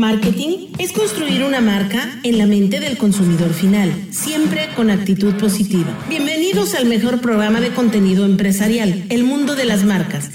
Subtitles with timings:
[0.00, 5.90] Marketing es construir una marca en la mente del consumidor final, siempre con actitud positiva.
[6.08, 10.30] Bienvenidos al mejor programa de contenido empresarial, El Mundo de las Marcas.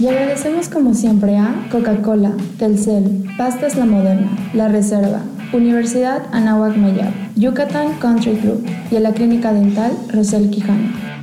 [0.00, 5.20] Y agradecemos como siempre a Coca-Cola, Telcel, Pastas La Moderna, La Reserva,
[5.52, 11.13] Universidad Anáhuac Mayab, Yucatán Country Club y a la Clínica Dental Rosel Quijano.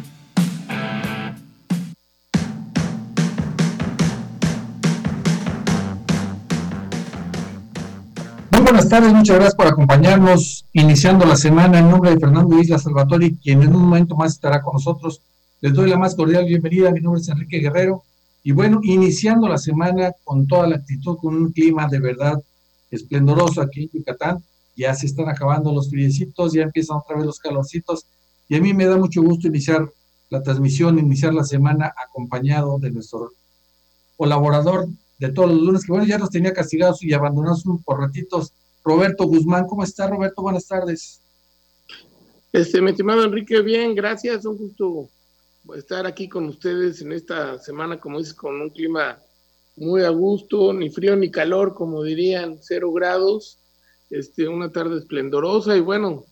[8.92, 13.62] Tardes, muchas gracias por acompañarnos, iniciando la semana en nombre de Fernando Isla Salvatori, quien
[13.62, 15.22] en un momento más estará con nosotros.
[15.62, 18.04] Les doy la más cordial bienvenida, mi nombre es Enrique Guerrero,
[18.44, 22.44] y bueno, iniciando la semana con toda la actitud, con un clima de verdad
[22.90, 24.44] esplendoroso aquí en Yucatán,
[24.76, 28.08] ya se están acabando los friecitos, ya empiezan otra vez los calorcitos,
[28.50, 29.90] y a mí me da mucho gusto iniciar
[30.30, 33.32] la transmisión, iniciar la semana acompañado de nuestro
[34.18, 38.52] colaborador de todos los lunes, que bueno, ya nos tenía castigados y abandonados por ratitos,
[38.84, 39.68] Roberto Guzmán.
[39.68, 40.42] ¿Cómo está, Roberto?
[40.42, 41.22] Buenas tardes.
[42.52, 44.46] Este, mi estimado Enrique, bien, gracias.
[44.46, 45.10] Un gusto
[45.76, 49.20] estar aquí con ustedes en esta semana, como dices, con un clima
[49.78, 53.58] muy a gusto, ni frío ni calor, como dirían, cero grados.
[54.10, 56.26] Este, una tarde esplendorosa y bueno,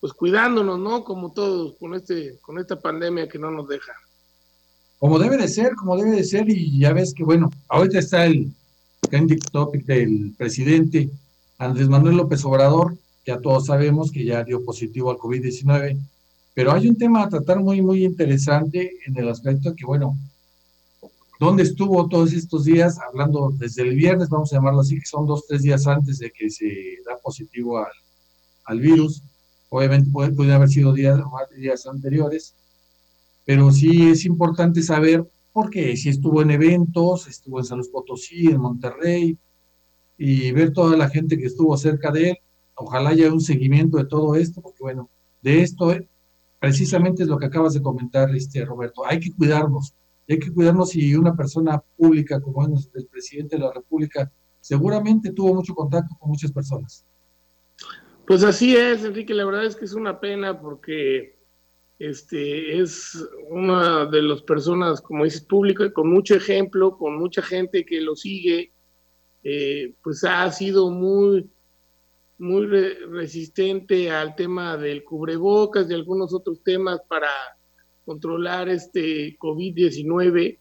[0.00, 1.04] pues cuidándonos, ¿no?
[1.04, 3.92] Como todos, con este, con esta pandemia que no nos deja.
[4.98, 8.24] Como debe de ser, como debe de ser, y ya ves que bueno, ahorita está
[8.24, 8.50] el
[9.10, 11.10] trending topic del presidente
[11.62, 15.96] Andrés Manuel López Obrador, ya todos sabemos que ya dio positivo al COVID-19,
[16.54, 20.18] pero hay un tema a tratar muy, muy interesante en el aspecto de que, bueno,
[21.38, 22.98] ¿dónde estuvo todos estos días?
[22.98, 26.32] Hablando desde el viernes, vamos a llamarlo así, que son dos, tres días antes de
[26.32, 26.66] que se
[27.06, 27.92] da positivo al,
[28.64, 29.22] al virus.
[29.68, 31.20] Obviamente puede, haber sido días,
[31.56, 32.56] días anteriores,
[33.44, 37.88] pero sí es importante saber por qué, si estuvo en eventos, estuvo en San Luis
[37.88, 39.38] Potosí, en Monterrey,
[40.24, 42.36] y ver toda la gente que estuvo cerca de él.
[42.76, 45.10] Ojalá haya un seguimiento de todo esto, porque bueno,
[45.42, 46.08] de esto eh,
[46.60, 49.04] precisamente es lo que acabas de comentar, este, Roberto.
[49.04, 49.94] Hay que cuidarnos,
[50.28, 55.32] hay que cuidarnos y una persona pública como es el presidente de la República seguramente
[55.32, 57.04] tuvo mucho contacto con muchas personas.
[58.24, 61.36] Pues así es, Enrique, la verdad es que es una pena porque
[61.98, 67.84] este es una de las personas, como dices, público, con mucho ejemplo, con mucha gente
[67.84, 68.72] que lo sigue,
[69.42, 71.50] eh, pues ha sido muy,
[72.38, 77.28] muy resistente al tema del cubrebocas y algunos otros temas para
[78.04, 80.58] controlar este COVID-19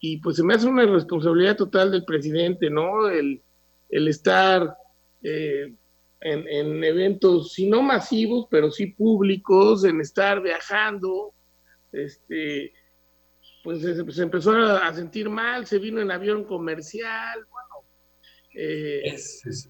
[0.00, 3.08] y pues se me hace una responsabilidad total del presidente, ¿no?
[3.08, 3.42] El,
[3.88, 4.76] el estar
[5.22, 5.74] eh,
[6.20, 11.32] en, en, eventos, si no masivos, pero sí públicos, en estar viajando,
[11.92, 12.72] este,
[13.62, 17.46] pues se, empezó a, sentir mal, se vino en avión comercial,
[18.54, 19.68] eh, ese, es,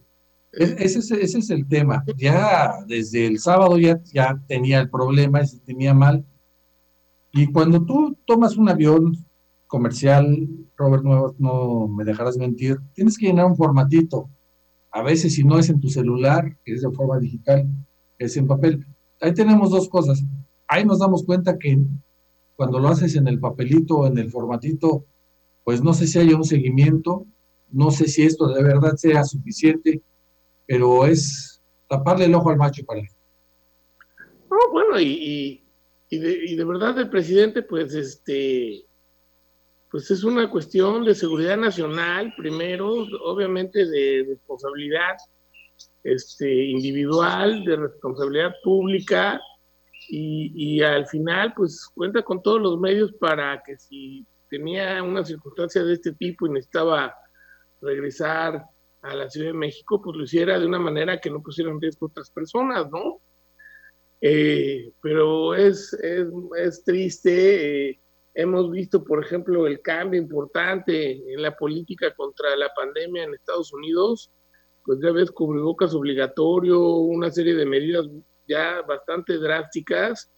[0.53, 2.05] ese, es, el tema.
[2.17, 6.25] Ya desde el sábado ya, ya tenía el problema, se tenía mal.
[7.33, 9.17] Y cuando tú tomas un avión
[9.67, 14.29] comercial, Robert, no, no me dejarás mentir, tienes que llenar un formatito.
[14.91, 17.67] A veces si no es en tu celular, es de forma digital,
[18.19, 18.87] es en papel.
[19.21, 20.23] Ahí tenemos dos cosas.
[20.69, 21.79] Ahí nos damos cuenta que
[22.55, 25.07] cuando lo haces en el papelito o en el formatito,
[25.65, 27.27] pues no sé si hay un seguimiento,
[27.75, 30.01] no sé si esto de verdad sea suficiente,
[30.67, 35.61] pero es taparle el ojo al macho para No, bueno, y,
[36.09, 38.87] y, de, y, de, verdad el presidente, pues, este,
[39.91, 45.17] pues es una cuestión de seguridad nacional, primero, obviamente de responsabilidad
[46.05, 49.41] este, individual, de responsabilidad pública,
[50.09, 55.25] y, y al final, pues, cuenta con todos los medios para que si tenía una
[55.25, 57.13] circunstancia de este tipo y necesitaba
[57.85, 58.65] regresar
[59.03, 61.81] a la Ciudad de México, pues lo hiciera de una manera que no pusiera en
[61.81, 63.21] riesgo a otras personas, ¿no?
[64.21, 67.91] Eh, pero es, es, es triste.
[67.91, 68.01] Eh,
[68.33, 73.73] hemos visto, por ejemplo, el cambio importante en la política contra la pandemia en Estados
[73.73, 74.31] Unidos,
[74.85, 78.07] pues ya ves cubrebocas obligatorio, una serie de medidas
[78.47, 80.31] ya bastante drásticas,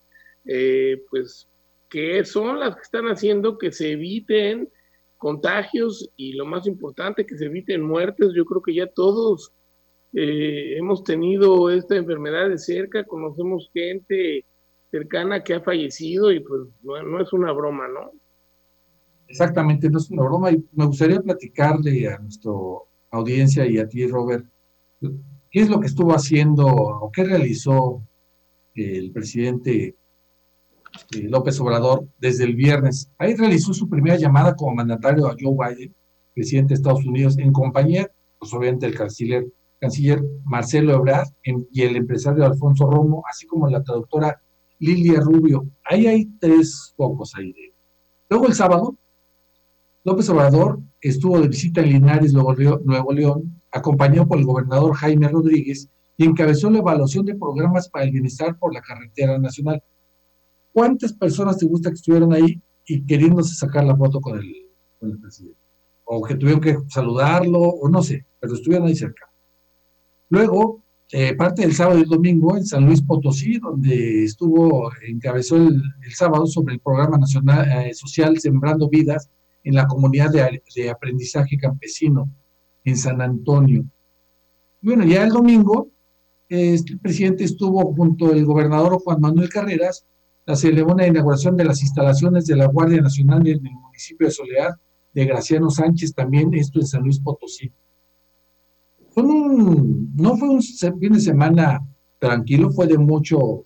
[0.45, 1.49] eh, pues
[1.89, 4.69] que son las que están haciendo que se eviten
[5.17, 8.33] contagios y lo más importante, que se eviten muertes.
[8.35, 9.53] Yo creo que ya todos
[10.13, 14.45] eh, hemos tenido esta enfermedad de cerca, conocemos gente
[14.91, 18.13] cercana que ha fallecido y pues no, es una broma, ¿no?
[19.29, 22.53] Exactamente, no es una broma y me gustaría platicarle a nuestra
[23.11, 24.47] audiencia y a ti, Robert,
[25.01, 28.03] qué es lo que estuvo haciendo o qué realizó
[28.75, 29.97] el presidente
[31.23, 33.11] López Obrador desde el viernes.
[33.19, 35.95] Ahí realizó su primera llamada como mandatario a Joe Biden,
[36.35, 39.47] presidente de Estados Unidos, en compañía pues obviamente el canciller,
[39.81, 44.41] canciller Marcelo Ebrard y el empresario Alfonso Romo, así como la traductora
[44.79, 45.67] Lilia Rubio.
[45.85, 47.55] Ahí hay tres focos ahí.
[48.29, 48.97] Luego el sábado,
[50.05, 55.89] López Obrador estuvo de visita en Linares, Nuevo León, acompañado por el gobernador Jaime Rodríguez
[56.17, 59.83] y encabezó la evaluación de programas para el bienestar por la carretera nacional.
[60.77, 64.53] ¿Cuántas personas te gusta que estuvieran ahí y queriéndose sacar la foto con el,
[65.01, 65.59] con el presidente?
[66.05, 69.27] O que tuvieron que saludarlo, o no sé, pero estuvieron ahí cerca.
[70.29, 70.83] Luego,
[71.13, 75.83] eh, parte del sábado y el domingo en San Luis Potosí, donde estuvo, encabezó el,
[76.15, 79.31] sábado sobre el programa nacional eh, social Sembrando Vidas
[79.65, 82.29] en la comunidad de, aprendizaje campesino
[82.85, 83.83] en San Antonio.
[84.83, 85.89] Bueno, ya el domingo,
[86.51, 90.05] este, el presidente estuvo junto al gobernador Juan Manuel Carreras,
[90.47, 94.33] la ceremonia de inauguración de las instalaciones de la Guardia Nacional en el municipio de
[94.33, 94.77] Soledad
[95.13, 97.73] de Graciano Sánchez, también esto en San Luis Potosí.
[99.17, 101.81] no fue un fin de semana
[102.19, 103.65] tranquilo, fue de mucho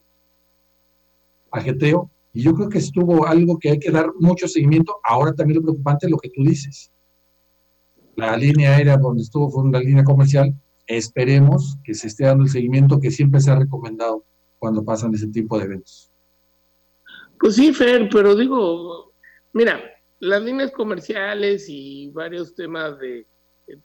[1.51, 4.97] ajeteo, y yo creo que estuvo algo que hay que dar mucho seguimiento.
[5.05, 6.91] Ahora también lo preocupante es lo que tú dices.
[8.17, 10.55] La línea aérea donde estuvo fue una línea comercial.
[10.87, 14.25] Esperemos que se esté dando el seguimiento que siempre se ha recomendado
[14.59, 16.10] cuando pasan ese tipo de eventos.
[17.41, 19.15] Pues sí, Fer, pero digo,
[19.55, 19.81] mira,
[20.19, 23.27] las líneas comerciales y varios temas de,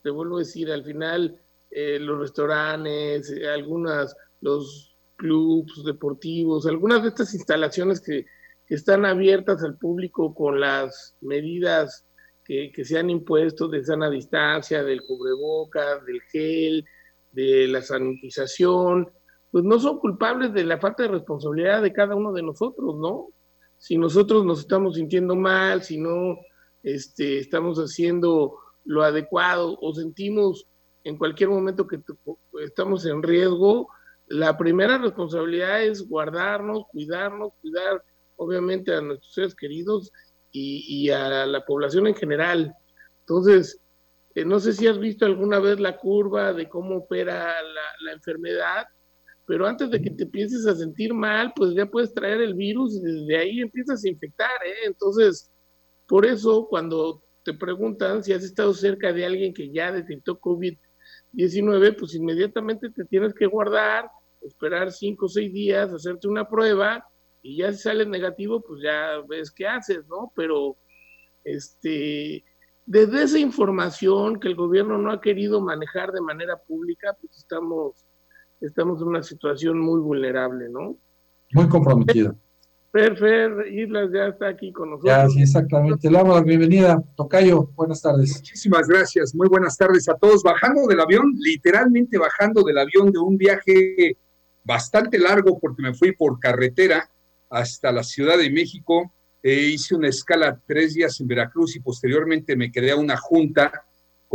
[0.04, 1.40] te vuelvo a decir, al final
[1.72, 8.26] eh, los restaurantes, eh, algunas, los clubs deportivos, algunas de estas instalaciones que,
[8.68, 12.04] están abiertas al público con las medidas
[12.44, 16.84] que, se han impuesto de sana distancia, del cubrebocas, del gel,
[17.32, 19.08] de la sanitización,
[19.52, 23.35] pues no son culpables de la falta de responsabilidad de cada uno de nosotros, ¿no?
[23.78, 26.38] Si nosotros nos estamos sintiendo mal, si no
[26.84, 30.68] este, estamos haciendo lo adecuado o sentimos
[31.04, 32.00] en cualquier momento que
[32.64, 33.90] estamos en riesgo,
[34.28, 38.04] la primera responsabilidad es guardarnos, cuidarnos, cuidar
[38.38, 40.12] obviamente a nuestros seres queridos
[40.52, 42.74] y, a la población en general.
[43.22, 43.82] Entonces,
[44.36, 47.56] eh, no sé si has visto alguna vez la curva de cómo opera
[48.02, 48.86] la, enfermedad,
[49.46, 52.96] pero antes de que te empieces a sentir mal, pues ya puedes traer el virus
[52.96, 54.52] y desde ahí empiezas a infectar.
[54.66, 54.88] ¿eh?
[54.88, 55.52] Entonces,
[56.08, 60.78] por eso cuando te preguntan si has estado cerca de alguien que ya detectó COVID,
[61.34, 64.10] 19, pues inmediatamente te tienes que guardar,
[64.42, 67.06] esperar 5 o 6 días, hacerte una prueba
[67.42, 70.32] y ya si sale negativo, pues ya ves qué haces, ¿no?
[70.36, 70.78] Pero
[71.44, 72.44] este,
[72.86, 78.04] desde esa información que el gobierno no ha querido manejar de manera pública, pues estamos,
[78.66, 80.98] estamos en una situación muy vulnerable, ¿no?
[81.54, 82.36] Muy comprometida.
[82.92, 85.14] Fer, Fer, Islas ya está aquí con nosotros.
[85.14, 86.10] Ya, sí, exactamente.
[86.10, 87.04] Le damos la bienvenida.
[87.18, 88.36] Tocayo, buenas tardes.
[88.38, 89.36] Muchísimas gracias.
[89.36, 90.42] Muy buenas tardes a todos.
[90.44, 94.18] Bajando del avión, literalmente bajando del avión de un viaje
[94.64, 97.10] bastante largo porque me fui por carretera
[97.50, 99.12] hasta la Ciudad de México.
[99.44, 103.86] Eh, hice una escala tres días en Veracruz y posteriormente me quedé a una junta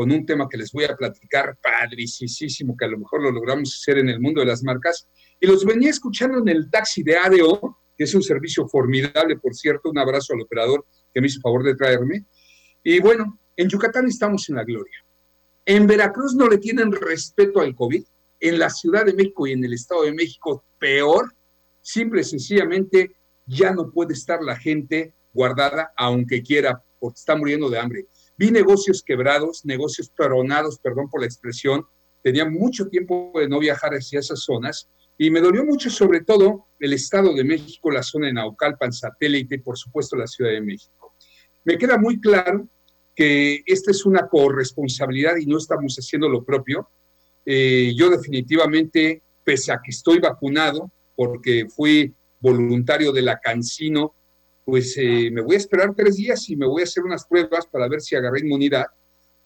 [0.00, 3.75] con un tema que les voy a platicar, padricísimo, que a lo mejor lo logramos
[3.75, 5.06] hacer en el mundo de las marcas.
[5.38, 9.55] Y los venía escuchando en el taxi de ADO que es un servicio formidable, por
[9.55, 9.91] cierto.
[9.91, 12.25] Un abrazo al operador que me hizo favor de traerme.
[12.82, 15.05] Y bueno, en Yucatán estamos en la gloria.
[15.67, 18.02] En Veracruz no le tienen respeto al COVID.
[18.40, 21.35] En la Ciudad de México y en el Estado de México, peor.
[21.83, 27.69] Simple y sencillamente, ya no puede estar la gente guardada, aunque quiera, porque está muriendo
[27.69, 28.07] de hambre.
[28.40, 31.85] Vi negocios quebrados, negocios peronados, perdón por la expresión.
[32.23, 36.68] Tenía mucho tiempo de no viajar hacia esas zonas y me dolió mucho, sobre todo,
[36.78, 40.62] el Estado de México, la zona de Naucalpan, satélite y, por supuesto, la Ciudad de
[40.62, 41.14] México.
[41.64, 42.66] Me queda muy claro
[43.14, 46.88] que esta es una corresponsabilidad y no estamos haciendo lo propio.
[47.44, 54.14] Eh, yo definitivamente, pese a que estoy vacunado, porque fui voluntario de la Cancino,
[54.64, 57.67] pues eh, me voy a esperar tres días y me voy a hacer unas pruebas
[57.67, 58.87] para ver si agarré inmunidad,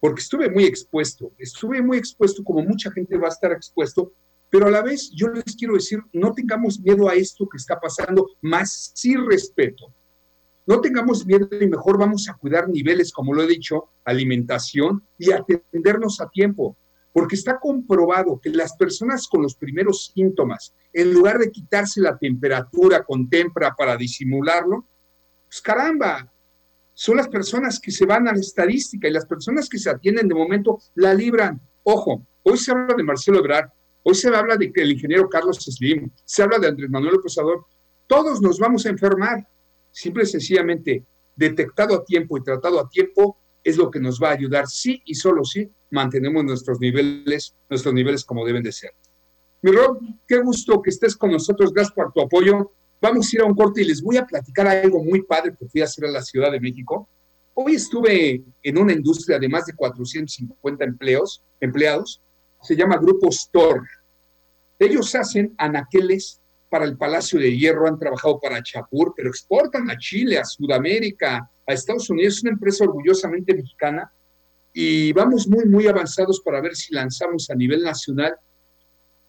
[0.00, 4.12] porque estuve muy expuesto, estuve muy expuesto como mucha gente va a estar expuesto
[4.54, 7.80] pero a la vez yo les quiero decir, no tengamos miedo a esto que está
[7.80, 9.92] pasando, más sí respeto.
[10.64, 15.32] No tengamos miedo y mejor vamos a cuidar niveles, como lo he dicho, alimentación y
[15.32, 16.76] atendernos a tiempo,
[17.12, 22.16] porque está comprobado que las personas con los primeros síntomas, en lugar de quitarse la
[22.16, 24.86] temperatura con tempra para disimularlo,
[25.54, 26.32] pues caramba,
[26.94, 30.26] son las personas que se van a la estadística y las personas que se atienden
[30.26, 31.60] de momento la libran.
[31.84, 33.68] Ojo, hoy se habla de Marcelo Ebrard,
[34.02, 37.36] Hoy se habla de que el ingeniero Carlos Slim, se habla de Andrés Manuel López
[38.06, 39.48] Todos nos vamos a enfermar.
[39.92, 41.04] Simple y sencillamente,
[41.36, 45.00] detectado a tiempo y tratado a tiempo es lo que nos va a ayudar, sí
[45.06, 48.90] y solo sí, mantenemos nuestros niveles, nuestros niveles como deben de ser.
[49.62, 52.72] Mi Rob, qué gusto que estés con nosotros, gracias por tu apoyo.
[53.04, 55.68] Vamos a ir a un corte y les voy a platicar algo muy padre que
[55.68, 57.06] fui a hacer a la Ciudad de México.
[57.52, 62.22] Hoy estuve en una industria de más de 450 empleos, empleados,
[62.62, 63.82] se llama Grupo Store.
[64.78, 69.98] Ellos hacen anaqueles para el Palacio de Hierro, han trabajado para Chapur, pero exportan a
[69.98, 72.36] Chile, a Sudamérica, a Estados Unidos.
[72.36, 74.10] Es una empresa orgullosamente mexicana
[74.72, 78.34] y vamos muy, muy avanzados para ver si lanzamos a nivel nacional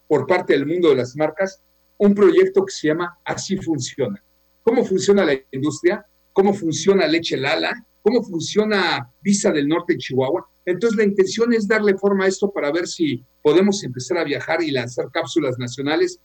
[0.08, 1.62] por parte del mundo de las marcas
[1.98, 4.22] un proyecto que se llama Así Funciona.
[4.62, 6.06] ¿Cómo funciona la industria?
[6.34, 7.74] ¿Cómo funciona Leche Lala?
[8.02, 10.48] ¿Cómo funciona Visa del Norte en Chihuahua?
[10.66, 14.62] Entonces la intención es darle forma a esto para ver si podemos empezar a viajar
[14.64, 16.20] y lanzar cápsulas nacionales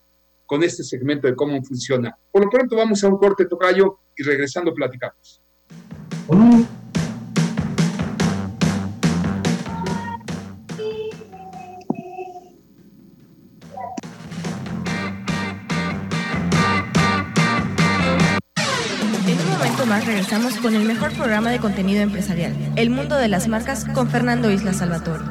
[0.46, 2.16] con este segmento de cómo funciona.
[2.32, 5.40] Por lo pronto vamos a un corte tocayo y regresando platicamos.
[20.30, 24.48] Regresamos con el mejor programa de contenido empresarial, El Mundo de las Marcas, con Fernando
[24.48, 25.24] Isla Salvatore.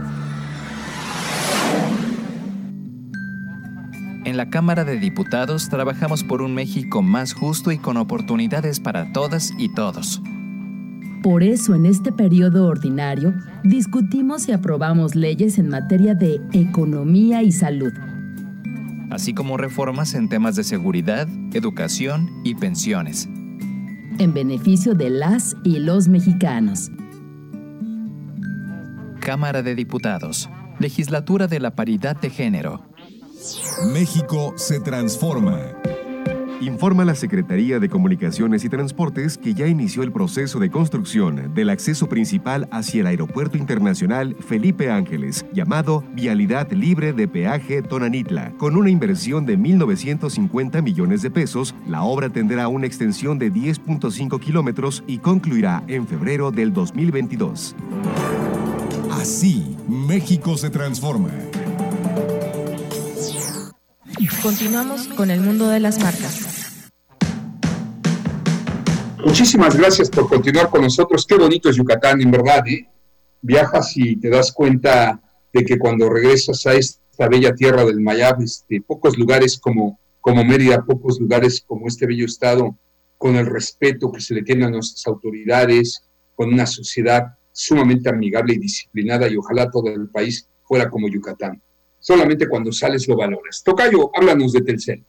[4.25, 9.13] En la Cámara de Diputados trabajamos por un México más justo y con oportunidades para
[9.13, 10.21] todas y todos.
[11.23, 17.53] Por eso en este periodo ordinario discutimos y aprobamos leyes en materia de economía y
[17.53, 17.93] salud,
[19.11, 23.29] así como reformas en temas de seguridad, educación y pensiones.
[24.19, 26.91] En beneficio de las y los mexicanos.
[29.19, 30.49] Cámara de Diputados,
[30.79, 32.83] Legislatura de la Paridad de Género.
[33.93, 35.59] México se transforma.
[36.61, 41.69] Informa la Secretaría de Comunicaciones y Transportes que ya inició el proceso de construcción del
[41.69, 48.51] acceso principal hacia el Aeropuerto Internacional Felipe Ángeles, llamado Vialidad Libre de Peaje Tonanitla.
[48.57, 54.37] Con una inversión de 1.950 millones de pesos, la obra tendrá una extensión de 10.5
[54.41, 57.73] kilómetros y concluirá en febrero del 2022.
[59.11, 61.29] Así, México se transforma.
[64.41, 66.48] Continuamos con el mundo de las marcas.
[69.29, 71.24] Muchísimas gracias por continuar con nosotros.
[71.24, 72.67] Qué bonito es Yucatán, en verdad.
[72.67, 72.89] ¿eh?
[73.43, 75.21] Viajas y te das cuenta
[75.53, 80.43] de que cuando regresas a esta bella tierra del Mayab, este, pocos lugares como, como
[80.43, 82.75] Mérida, pocos lugares como este bello estado,
[83.19, 88.55] con el respeto que se le tiene a nuestras autoridades, con una sociedad sumamente amigable
[88.55, 91.62] y disciplinada, y ojalá todo el país fuera como Yucatán.
[92.00, 93.62] Solamente cuando sales lo valoras.
[93.63, 95.05] Tocayo, háblanos de Telcel.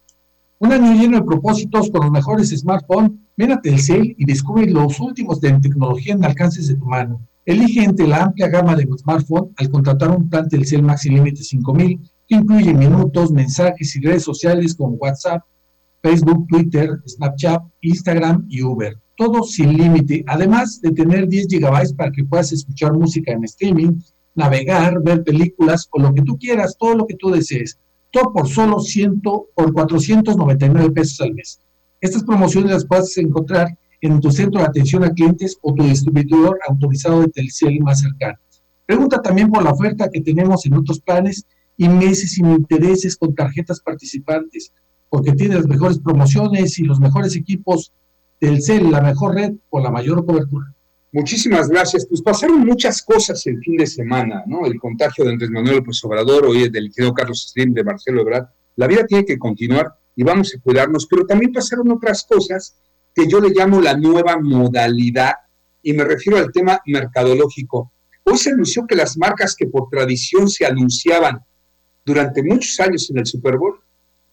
[0.59, 3.13] Un año lleno de propósitos con los mejores smartphones.
[3.37, 7.21] Ven a Telcel y descubre los últimos de tecnología en alcances de tu mano.
[7.45, 11.99] Elige entre la amplia gama de smartphones al contratar un plan Telcel Maxi Límite 5000
[12.27, 15.41] que incluye minutos, mensajes y redes sociales como WhatsApp,
[16.01, 18.97] Facebook, Twitter, Snapchat, Instagram y Uber.
[19.17, 23.99] Todo sin límite, además de tener 10 gigabytes para que puedas escuchar música en streaming,
[24.35, 27.77] navegar, ver películas o lo que tú quieras, todo lo que tú desees.
[28.11, 31.59] Todo por solo 100, por 499 pesos al mes.
[32.01, 36.59] Estas promociones las puedes encontrar en tu centro de atención a clientes o tu distribuidor
[36.67, 38.39] autorizado de Telcel más cercano.
[38.87, 41.45] Pregunta también por la oferta que tenemos en otros planes
[41.77, 44.73] y meses sin intereses con tarjetas participantes,
[45.09, 47.93] porque tiene las mejores promociones y los mejores equipos
[48.39, 50.73] Telcel, la mejor red con la mayor cobertura.
[51.11, 52.07] Muchísimas gracias.
[52.07, 54.65] Pues pasaron muchas cosas el fin de semana, ¿no?
[54.65, 58.47] El contagio de Andrés Manuel López Obrador, hoy del ingeniero Carlos Slim, de Marcelo Ebrard.
[58.77, 62.75] La vida tiene que continuar y vamos a cuidarnos, pero también pasaron otras cosas
[63.13, 65.33] que yo le llamo la nueva modalidad
[65.81, 67.91] y me refiero al tema mercadológico.
[68.23, 71.39] Hoy se anunció que las marcas que por tradición se anunciaban
[72.05, 73.79] durante muchos años en el Super Bowl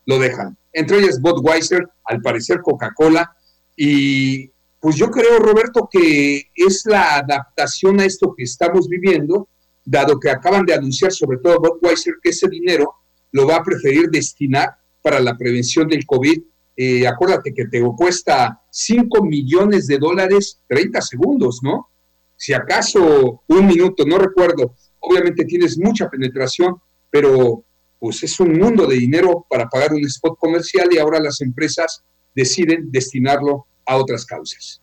[0.06, 0.56] lo dejan.
[0.73, 3.30] Entre ellas Budweiser, al parecer Coca-Cola
[3.76, 9.49] y pues yo creo, Roberto, que es la adaptación a esto que estamos viviendo,
[9.85, 12.94] dado que acaban de anunciar, sobre todo Budweiser, que ese dinero
[13.32, 16.38] lo va a preferir destinar para la prevención del COVID.
[16.76, 21.88] Eh, acuérdate que te cuesta 5 millones de dólares 30 segundos, ¿no?
[22.36, 24.74] Si acaso un minuto, no recuerdo.
[25.00, 26.76] Obviamente tienes mucha penetración,
[27.08, 27.64] pero
[27.98, 32.04] pues es un mundo de dinero para pagar un spot comercial y ahora las empresas
[32.34, 34.82] deciden destinarlo a otras causas.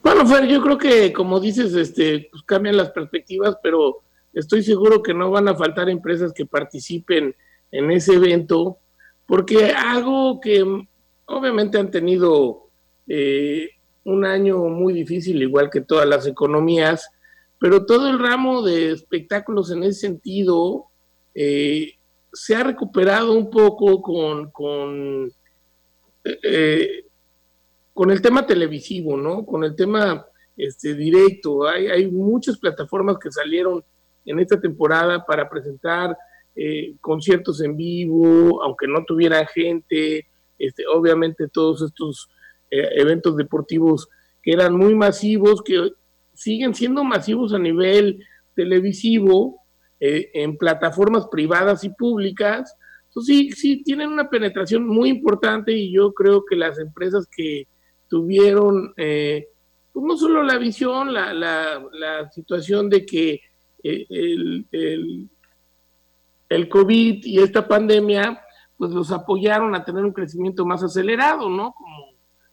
[0.00, 3.96] Bueno, Fer, yo creo que como dices, este, pues cambian las perspectivas, pero
[4.32, 7.34] estoy seguro que no van a faltar empresas que participen
[7.72, 8.78] en ese evento,
[9.26, 10.64] porque algo que
[11.26, 12.68] obviamente han tenido
[13.06, 13.70] eh,
[14.04, 17.08] un año muy difícil, igual que todas las economías,
[17.58, 20.86] pero todo el ramo de espectáculos en ese sentido
[21.34, 21.94] eh,
[22.32, 25.32] se ha recuperado un poco con, con,
[26.24, 27.04] eh,
[27.92, 29.46] con el tema televisivo, ¿no?
[29.46, 30.26] Con el tema
[30.56, 31.66] este, directo.
[31.66, 33.82] Hay, hay muchas plataformas que salieron
[34.26, 36.16] en esta temporada para presentar
[36.56, 42.28] eh, conciertos en vivo, aunque no tuviera gente, este, obviamente todos estos
[42.70, 44.08] eh, eventos deportivos
[44.40, 45.90] que eran muy masivos, que
[46.32, 49.62] siguen siendo masivos a nivel televisivo,
[49.98, 52.76] eh, en plataformas privadas y públicas.
[53.08, 57.66] Entonces sí, sí, tienen una penetración muy importante y yo creo que las empresas que
[58.08, 59.44] tuvieron, pues
[59.92, 63.40] no solo la visión, la, la, situación de que
[63.82, 65.28] el,
[66.54, 68.40] el COVID y esta pandemia,
[68.76, 71.74] pues los apoyaron a tener un crecimiento más acelerado, ¿no?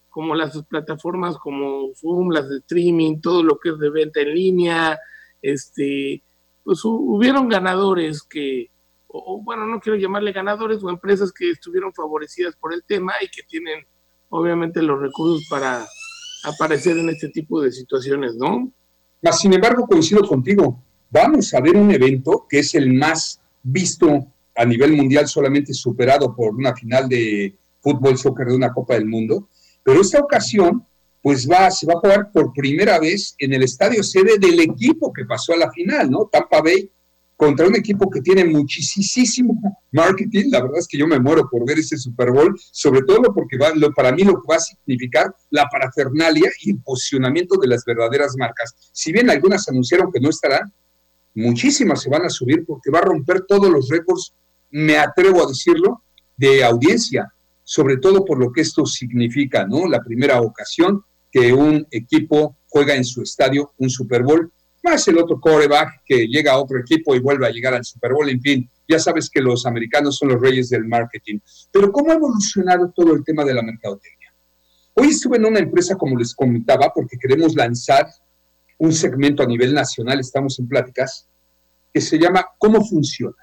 [0.10, 4.34] Como, las plataformas como Zoom, las de streaming, todo lo que es de venta en
[4.34, 5.00] línea,
[5.42, 6.22] este,
[6.64, 8.70] pues hubieron ganadores que,
[9.08, 13.30] o, bueno, no quiero llamarle ganadores, o empresas que estuvieron favorecidas por el tema y
[13.30, 13.86] que tienen
[14.30, 15.86] obviamente los recursos para
[16.44, 18.72] aparecer en este tipo de situaciones, ¿no?
[19.32, 20.84] Sin embargo, coincido contigo.
[21.10, 26.36] Vamos a ver un evento que es el más visto a nivel mundial solamente superado
[26.36, 29.50] por una final de fútbol, soccer de una Copa del Mundo,
[29.84, 30.86] pero esta ocasión
[31.22, 35.14] pues va, se va a jugar por primera vez en el estadio sede del equipo
[35.14, 36.28] que pasó a la final, ¿no?
[36.32, 36.90] Tampa Bay
[37.42, 39.60] contra un equipo que tiene muchísimo
[39.92, 40.52] marketing.
[40.52, 43.58] La verdad es que yo me muero por ver ese Super Bowl, sobre todo porque
[43.58, 47.68] va, lo, para mí lo que va a significar la parafernalia y el posicionamiento de
[47.68, 48.76] las verdaderas marcas.
[48.92, 50.72] Si bien algunas anunciaron que no estarán,
[51.34, 54.34] muchísimas se van a subir porque va a romper todos los récords,
[54.70, 56.04] me atrevo a decirlo,
[56.38, 57.32] de audiencia,
[57.64, 59.88] sobre todo por lo que esto significa, ¿no?
[59.88, 64.52] La primera ocasión que un equipo juega en su estadio un Super Bowl,
[64.84, 68.14] más el otro coreback que llega a otro equipo y vuelve a llegar al Super
[68.14, 71.40] Bowl, en fin, ya sabes que los americanos son los reyes del marketing.
[71.72, 74.34] Pero ¿cómo ha evolucionado todo el tema de la mercadotecnia?
[74.94, 78.08] Hoy estuve en una empresa, como les comentaba, porque queremos lanzar
[78.82, 81.28] un segmento a nivel nacional, estamos en pláticas,
[81.94, 83.38] que se llama ¿Cómo funciona?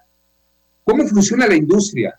[0.82, 2.18] ¿Cómo funciona la industria?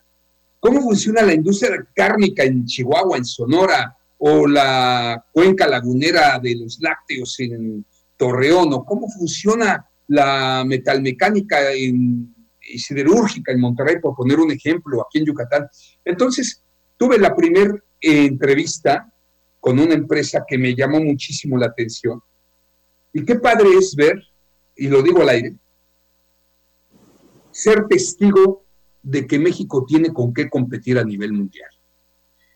[0.58, 6.78] ¿Cómo funciona la industria cárnica en Chihuahua, en Sonora, o la cuenca lagunera de los
[6.80, 7.84] lácteos en
[8.16, 15.18] Torreón, o cómo funciona la metalmecánica y siderúrgica en Monterrey, por poner un ejemplo, aquí
[15.18, 15.68] en Yucatán?
[16.06, 16.62] Entonces,
[16.96, 19.12] tuve la primera entrevista
[19.58, 22.22] con una empresa que me llamó muchísimo la atención,
[23.12, 24.22] y qué padre es ver,
[24.76, 25.56] y lo digo al aire,
[27.50, 28.64] ser testigo
[29.02, 31.70] de que México tiene con qué competir a nivel mundial.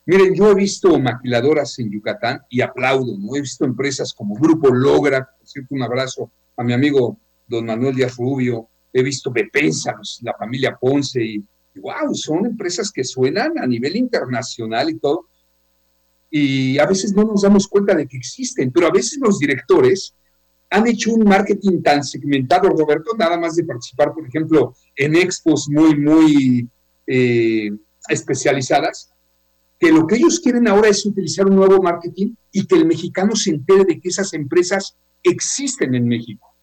[0.07, 3.35] Miren, yo he visto maquiladoras en Yucatán y aplaudo, ¿no?
[3.35, 8.17] He visto empresas como Grupo Logra, por un abrazo a mi amigo don Manuel Díaz
[8.17, 11.45] Rubio, he visto Bepensa, la familia Ponce, y
[11.77, 15.27] wow, son empresas que suenan a nivel internacional y todo,
[16.31, 20.14] y a veces no nos damos cuenta de que existen, pero a veces los directores
[20.70, 25.68] han hecho un marketing tan segmentado, Roberto, nada más de participar, por ejemplo, en expos
[25.68, 26.68] muy, muy
[27.07, 27.70] eh,
[28.09, 29.11] especializadas,
[29.79, 33.35] que lo que ellos quieren ahora es utilizar un nuevo marketing y que el mexicano
[33.35, 36.55] se entere de que esas empresas existen en México.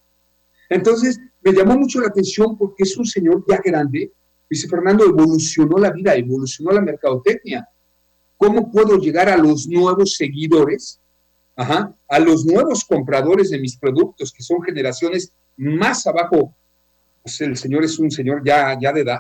[0.70, 4.14] Entonces, me llamó mucho la atención porque es un señor ya grande.
[4.50, 7.68] Dice Fernando, evolucionó la vida, evolucionó la mercadotecnia.
[8.38, 11.01] ¿Cómo puedo llegar a los nuevos seguidores
[11.56, 16.56] a los nuevos compradores de mis productos, que son generaciones más abajo,
[17.22, 19.20] pues el señor es un señor ya, ya de edad,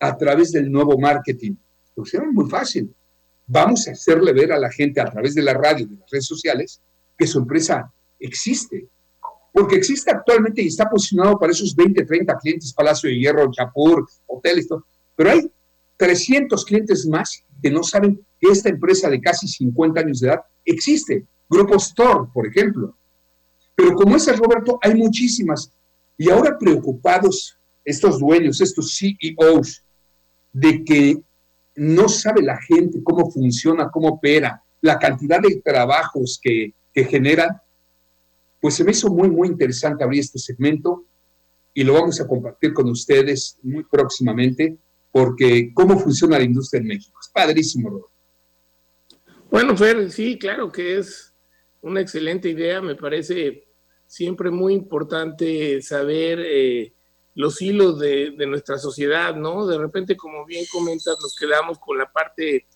[0.00, 1.54] a través del nuevo marketing.
[1.94, 2.92] Lo hicieron muy fácil.
[3.46, 6.26] Vamos a hacerle ver a la gente a través de la radio, de las redes
[6.26, 6.80] sociales,
[7.16, 8.88] que su empresa existe.
[9.52, 14.06] Porque existe actualmente y está posicionado para esos 20, 30 clientes, Palacio de Hierro, Chapur,
[14.26, 14.68] hoteles,
[15.16, 15.50] pero hay
[15.96, 20.40] 300 clientes más que no saben que esta empresa de casi 50 años de edad
[20.64, 21.26] existe.
[21.50, 22.96] Grupo Store, por ejemplo.
[23.74, 25.72] Pero como ese Roberto, hay muchísimas.
[26.16, 29.82] Y ahora preocupados estos dueños, estos CEOs,
[30.52, 31.20] de que
[31.76, 37.60] no sabe la gente cómo funciona, cómo opera, la cantidad de trabajos que, que generan,
[38.60, 41.04] pues se me hizo muy, muy interesante abrir este segmento
[41.72, 44.76] y lo vamos a compartir con ustedes muy próximamente,
[45.10, 47.18] porque cómo funciona la industria en México.
[47.20, 48.10] Es padrísimo, Roberto.
[49.50, 51.29] Bueno, Fer, sí, claro que es
[51.82, 53.68] una excelente idea, me parece
[54.06, 56.94] siempre muy importante saber eh,
[57.34, 59.66] los hilos de, nuestra sociedad, ¿no?
[59.66, 62.66] De repente, como bien comentas, nos quedamos con la parte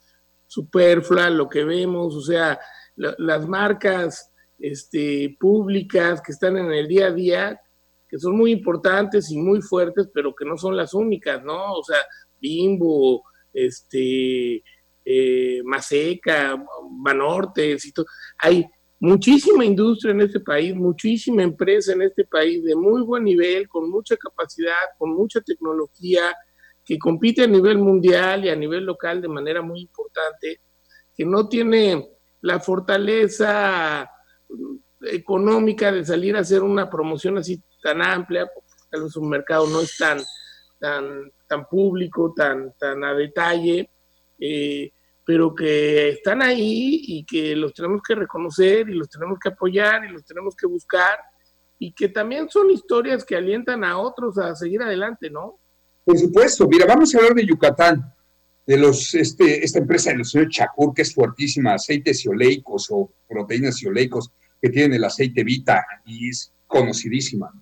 [0.47, 2.59] superflua, lo que vemos, o sea,
[2.97, 7.61] las marcas este, públicas que están en el día a día,
[8.09, 11.73] que son muy importantes y muy fuertes, pero que no son las únicas, ¿no?
[11.73, 11.99] O sea,
[12.40, 14.62] Bimbo, este,
[15.05, 16.57] eh, Maseca,
[17.03, 17.77] Banorte,
[18.38, 18.64] hay
[19.05, 23.90] muchísima industria en este país, muchísima empresa en este país de muy buen nivel, con
[23.90, 26.35] mucha capacidad, con mucha tecnología,
[26.83, 30.61] que compite a nivel mundial y a nivel local de manera muy importante,
[31.14, 32.09] que no tiene
[32.40, 34.11] la fortaleza
[35.03, 38.51] económica de salir a hacer una promoción así tan amplia,
[38.90, 40.19] tal vez un mercado no es tan,
[40.81, 43.90] tan, tan público, tan, tan a detalle,
[44.38, 44.90] eh,
[45.25, 50.05] pero que están ahí y que los tenemos que reconocer y los tenemos que apoyar
[50.05, 51.19] y los tenemos que buscar
[51.79, 55.59] y que también son historias que alientan a otros a seguir adelante, ¿no?
[56.05, 58.15] Por supuesto, mira, vamos a hablar de Yucatán,
[58.67, 63.11] de los, este, esta empresa de los señor Chacur, que es fuertísima, aceites oleicos o
[63.29, 67.53] proteínas oleicos que tienen el aceite Vita y es conocidísima.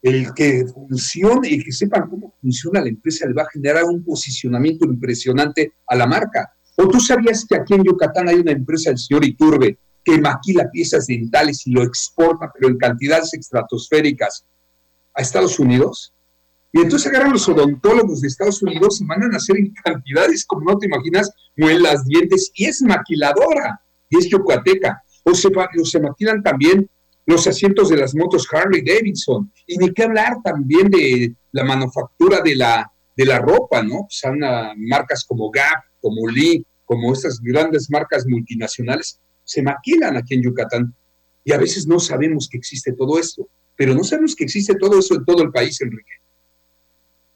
[0.00, 4.04] El que funcione, el que sepan cómo funciona la empresa le va a generar un
[4.04, 6.52] posicionamiento impresionante a la marca.
[6.76, 10.70] ¿O tú sabías que aquí en Yucatán hay una empresa, el señor Iturbe, que maquila
[10.70, 14.44] piezas dentales y lo exporta, pero en cantidades estratosféricas
[15.14, 16.12] a Estados Unidos?
[16.72, 20.72] Y entonces agarran los odontólogos de Estados Unidos y mandan a hacer en cantidades, como
[20.72, 25.34] no te imaginas, muelas, dientes, y es maquiladora, y es yucateca o
[25.84, 26.88] se, maquilan también
[27.26, 29.52] los asientos de las motos Harley Davidson.
[29.66, 34.06] Y ni qué hablar también de la manufactura de la, de la ropa, ¿no?
[34.08, 34.38] Son
[34.76, 40.94] marcas como Gap, como Lee, como estas grandes marcas multinacionales, se maquilan aquí en Yucatán.
[41.44, 44.98] Y a veces no sabemos que existe todo esto, pero no sabemos que existe todo
[44.98, 46.12] eso en todo el país, Enrique.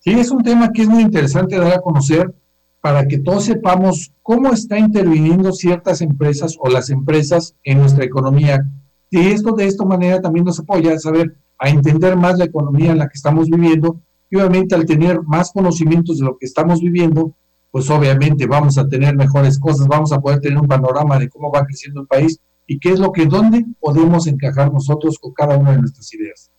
[0.01, 2.33] Sí, es un tema que es muy interesante dar a conocer
[2.81, 8.65] para que todos sepamos cómo está interviniendo ciertas empresas o las empresas en nuestra economía.
[9.11, 12.93] Y esto de esta manera también nos apoya a saber, a entender más la economía
[12.93, 14.01] en la que estamos viviendo
[14.31, 17.35] y obviamente al tener más conocimientos de lo que estamos viviendo,
[17.71, 21.51] pues obviamente vamos a tener mejores cosas, vamos a poder tener un panorama de cómo
[21.51, 25.57] va creciendo el país y qué es lo que, dónde podemos encajar nosotros con cada
[25.57, 26.51] una de nuestras ideas.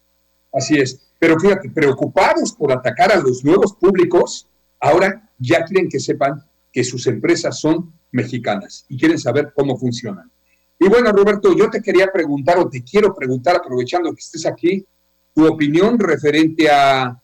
[0.52, 4.48] Así es, pero fíjate, preocupados por atacar a los nuevos públicos,
[4.80, 6.42] ahora ya quieren que sepan
[6.72, 10.30] que sus empresas son mexicanas y quieren saber cómo funcionan.
[10.78, 14.86] Y bueno, Roberto, yo te quería preguntar o te quiero preguntar, aprovechando que estés aquí,
[15.34, 17.20] tu opinión referente a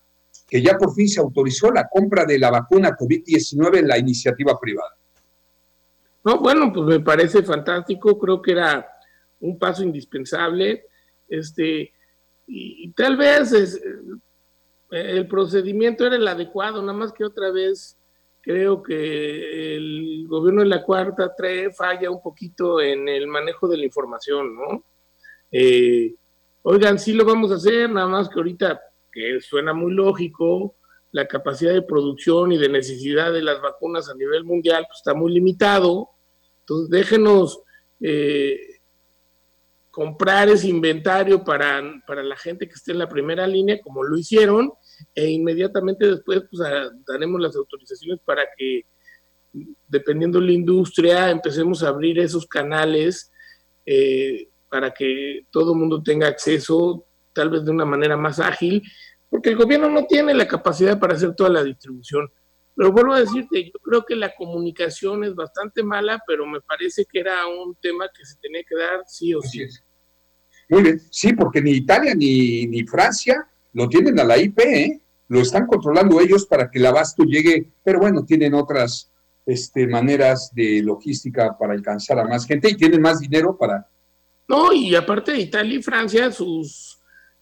[0.54, 4.56] que ya por fin se autorizó la compra de la vacuna COVID-19 en la iniciativa
[4.60, 4.96] privada.
[6.22, 8.86] No, bueno, pues me parece fantástico, creo que era
[9.40, 10.84] un paso indispensable,
[11.28, 11.92] este,
[12.46, 13.82] y, tal vez es,
[14.92, 17.98] el procedimiento era el adecuado, nada más que otra vez
[18.40, 23.78] creo que el gobierno de la cuarta trae falla un poquito en el manejo de
[23.78, 24.84] la información, ¿no?
[25.50, 26.14] Eh,
[26.62, 28.80] oigan, sí lo vamos a hacer, nada más que ahorita,
[29.14, 30.74] que suena muy lógico,
[31.12, 35.14] la capacidad de producción y de necesidad de las vacunas a nivel mundial pues, está
[35.14, 36.10] muy limitado,
[36.60, 37.62] entonces déjenos
[38.00, 38.58] eh,
[39.92, 44.18] comprar ese inventario para, para la gente que esté en la primera línea, como lo
[44.18, 44.72] hicieron,
[45.14, 46.68] e inmediatamente después pues,
[47.06, 48.82] daremos las autorizaciones para que,
[49.86, 53.30] dependiendo de la industria, empecemos a abrir esos canales
[53.86, 58.82] eh, para que todo el mundo tenga acceso, tal vez de una manera más ágil,
[59.28, 62.30] porque el gobierno no tiene la capacidad para hacer toda la distribución.
[62.76, 67.04] Pero vuelvo a decirte, yo creo que la comunicación es bastante mala, pero me parece
[67.04, 69.66] que era un tema que se tenía que dar sí o sí.
[70.68, 75.00] Muy bien, sí, porque ni Italia ni, ni Francia lo tienen a la IP, ¿eh?
[75.28, 79.10] lo están controlando ellos para que el abasto llegue, pero bueno, tienen otras
[79.46, 83.88] este, maneras de logística para alcanzar a más gente y tienen más dinero para...
[84.46, 86.93] No, y aparte de Italia y Francia, sus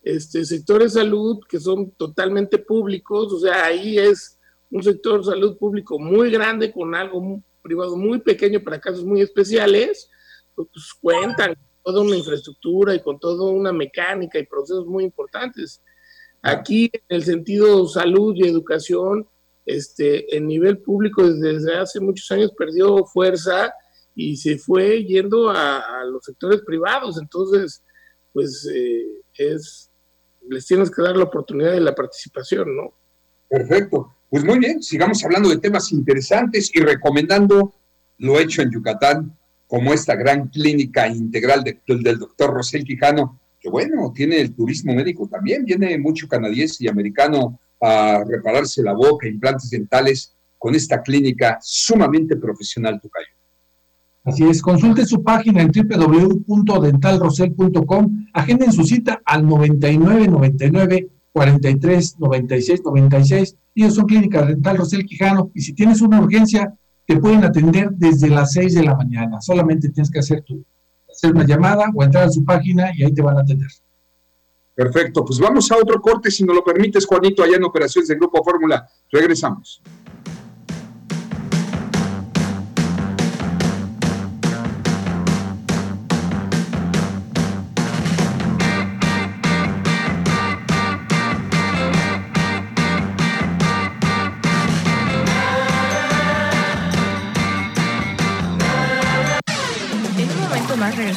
[0.03, 4.37] este, sectores de salud que son totalmente públicos, o sea, ahí es
[4.69, 9.21] un sector de salud público muy grande con algo privado muy pequeño para casos muy
[9.21, 10.09] especiales,
[10.55, 10.67] pues
[10.99, 15.81] cuentan con toda una infraestructura y con toda una mecánica y procesos muy importantes.
[16.41, 19.25] Aquí, en el sentido salud y educación,
[19.65, 23.73] este, el nivel público desde hace muchos años perdió fuerza
[24.13, 27.17] y se fue yendo a, los sectores privados.
[27.17, 27.81] Entonces,
[28.33, 29.89] pues eh, es,
[30.49, 32.93] les tienes que dar la oportunidad de la participación, ¿no?
[33.49, 34.13] Perfecto.
[34.29, 37.73] Pues muy bien, sigamos hablando de temas interesantes y recomendando
[38.17, 44.11] lo hecho en Yucatán, como esta gran clínica integral del doctor Rosel Quijano, que bueno,
[44.13, 49.69] tiene el turismo médico también, viene mucho canadiense y americano a repararse la boca, implantes
[49.69, 53.27] dentales, con esta clínica sumamente profesional, Tucayo.
[54.25, 63.57] Así es, consulte su página en www.dentalrosel.com, agenden su cita al 9999 43 96 96.
[63.75, 66.73] Ellos son Clínica Dental Rosel Quijano y si tienes una urgencia,
[67.05, 69.41] te pueden atender desde las 6 de la mañana.
[69.41, 70.63] Solamente tienes que hacer, tu,
[71.11, 73.67] hacer una llamada o entrar a su página y ahí te van a atender.
[74.75, 78.19] Perfecto, pues vamos a otro corte, si nos lo permites, Juanito, allá en Operaciones del
[78.19, 78.87] Grupo Fórmula.
[79.11, 79.81] Regresamos.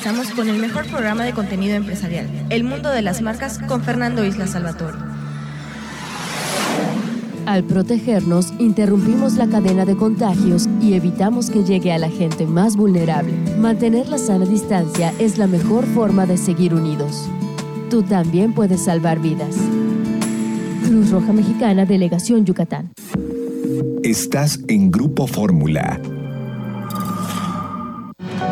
[0.07, 4.25] Regresamos con el mejor programa de contenido empresarial, El Mundo de las Marcas, con Fernando
[4.25, 4.97] Isla Salvatore.
[7.45, 12.77] Al protegernos, interrumpimos la cadena de contagios y evitamos que llegue a la gente más
[12.77, 13.33] vulnerable.
[13.59, 17.29] Mantener la sana distancia es la mejor forma de seguir unidos.
[17.91, 19.57] Tú también puedes salvar vidas.
[20.85, 22.93] Cruz Roja Mexicana, Delegación Yucatán.
[24.05, 26.01] Estás en Grupo Fórmula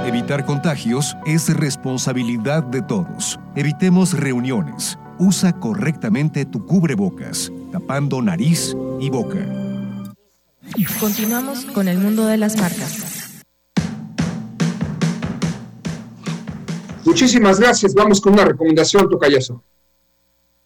[0.07, 3.41] Evitar contagios es responsabilidad de todos.
[3.57, 4.99] Evitemos reuniones.
[5.19, 9.39] Usa correctamente tu cubrebocas, tapando nariz y boca.
[11.01, 13.43] Continuamos con el mundo de las marcas.
[17.07, 17.95] Muchísimas gracias.
[17.95, 19.65] Vamos con una recomendación, Tocayazo.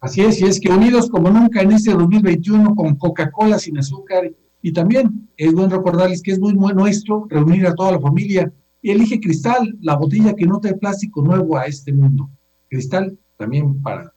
[0.00, 4.32] Así es, y es que unidos como nunca en este 2021 con Coca-Cola sin azúcar
[4.62, 8.52] y también es bueno recordarles que es muy, muy nuestro reunir a toda la familia
[8.80, 12.30] y elige cristal, la botella que no trae plástico nuevo a este mundo.
[12.68, 14.12] Cristal también para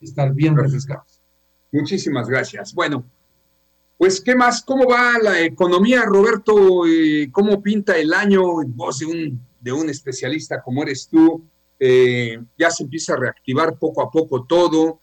[0.00, 1.20] estar bien refrescados.
[1.72, 2.72] Muchísimas gracias.
[2.74, 3.04] Bueno,
[3.98, 4.62] pues, ¿qué más?
[4.62, 6.54] ¿Cómo va la economía, Roberto?
[7.32, 8.42] ¿Cómo pinta el año?
[8.66, 11.44] Vos de un, de un especialista como eres tú,
[11.78, 15.00] eh, ya se empieza a reactivar poco a poco todo.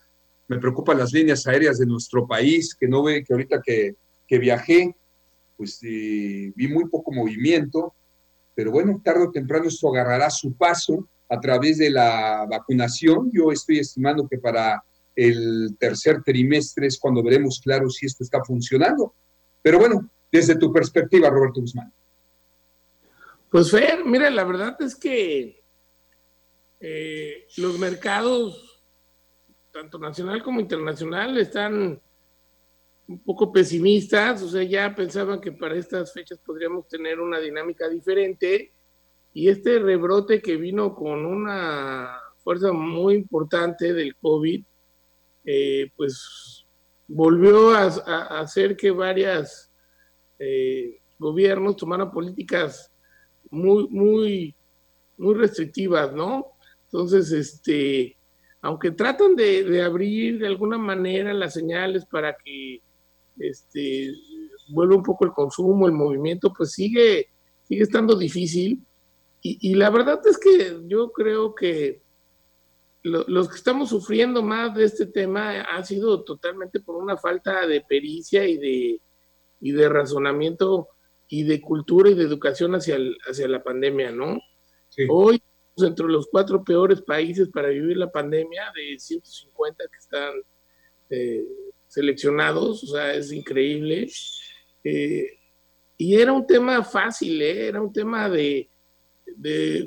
[0.47, 3.95] Me preocupan las líneas aéreas de nuestro país, que no ve que ahorita que,
[4.27, 4.95] que viajé,
[5.57, 7.93] pues eh, vi muy poco movimiento
[8.55, 13.31] pero bueno, tarde o temprano esto agarrará su paso a través de la vacunación.
[13.33, 14.83] Yo estoy estimando que para
[15.15, 19.15] el tercer trimestre es cuando veremos claro si esto está funcionando.
[19.61, 21.91] Pero bueno, desde tu perspectiva, Roberto Guzmán.
[23.49, 25.63] Pues Fer, mira, la verdad es que
[26.79, 28.83] eh, los mercados,
[29.71, 32.01] tanto nacional como internacional, están
[33.07, 37.89] un poco pesimistas, o sea, ya pensaban que para estas fechas podríamos tener una dinámica
[37.89, 38.71] diferente
[39.33, 44.63] y este rebrote que vino con una fuerza muy importante del COVID,
[45.45, 46.65] eh, pues
[47.07, 47.87] volvió a,
[48.39, 49.71] hacer que varias
[50.39, 52.91] eh, gobiernos tomaran políticas
[53.49, 54.55] muy, muy,
[55.17, 56.53] muy restrictivas, ¿no?
[56.85, 58.17] Entonces, este,
[58.61, 62.81] aunque tratan de abrir de alguna manera las señales para que
[63.37, 64.13] este,
[64.69, 67.29] vuelve un poco el consumo, el movimiento, pues sigue,
[67.63, 68.85] sigue estando difícil.
[69.45, 72.01] Y, la verdad es que yo creo que
[73.03, 77.81] los que estamos sufriendo más de este tema ha sido totalmente por una falta de
[77.81, 79.01] pericia y de,
[79.59, 80.87] y de razonamiento
[81.27, 82.97] y de cultura y de educación hacia,
[83.29, 84.39] hacia la pandemia, ¿no?
[85.09, 85.43] Hoy,
[85.75, 90.33] entre los cuatro peores países para vivir la pandemia, de 150 que están
[91.09, 91.43] eh,
[91.93, 94.09] seleccionados, o sea, es increíble.
[94.83, 95.27] Eh,
[95.95, 97.67] y era un tema fácil, ¿eh?
[97.67, 98.67] era un tema de,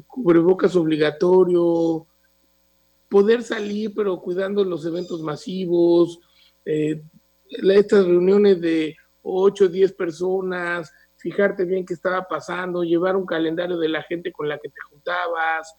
[0.07, 2.07] cubrebocas obligatorio,
[3.09, 6.21] poder salir pero cuidando los eventos masivos,
[6.64, 7.03] eh,
[7.49, 13.79] estas reuniones de 8 o 10 personas, fijarte bien qué estaba pasando, llevar un calendario
[13.79, 15.75] de la gente con la que te juntabas,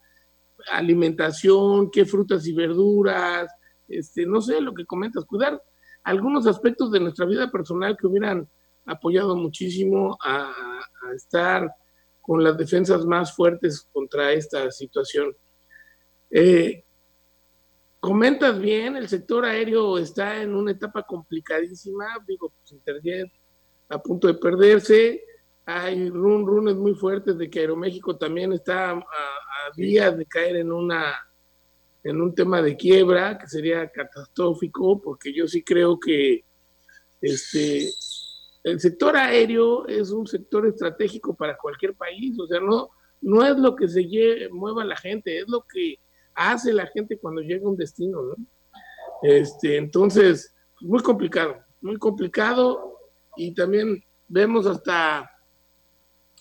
[0.74, 3.50] alimentación, qué frutas y verduras,
[3.88, 5.62] este, no sé, lo que comentas, cuidar
[6.08, 8.48] algunos aspectos de nuestra vida personal que hubieran
[8.86, 10.54] apoyado muchísimo a,
[11.14, 11.70] estar
[12.22, 15.36] con las defensas más fuertes contra esta situación.
[16.30, 16.84] Eh,
[18.00, 23.30] comentas bien, el sector aéreo está en una etapa complicadísima, digo, pues Interjet
[23.90, 25.22] a punto de perderse,
[25.66, 30.58] hay run runes muy fuertes de que Aeroméxico también está a, a días de caer
[30.58, 31.27] en una
[32.08, 36.46] en un tema de quiebra que sería catastrófico, porque yo sí creo que
[37.22, 37.90] este,
[38.64, 42.90] el sector aéreo es un sector estratégico para cualquier país, o sea, no,
[43.20, 44.08] no es lo que se
[44.52, 45.96] mueva la gente, es lo que
[46.34, 48.36] hace la gente cuando llega a un destino, ¿no?
[49.24, 53.00] Este, entonces, muy complicado, muy complicado,
[53.36, 55.30] y también vemos hasta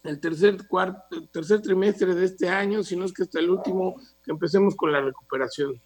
[0.05, 4.75] el tercer, cuarto, tercer trimestre de este año, sino es que hasta el último, empecemos
[4.75, 5.81] con la recuperación.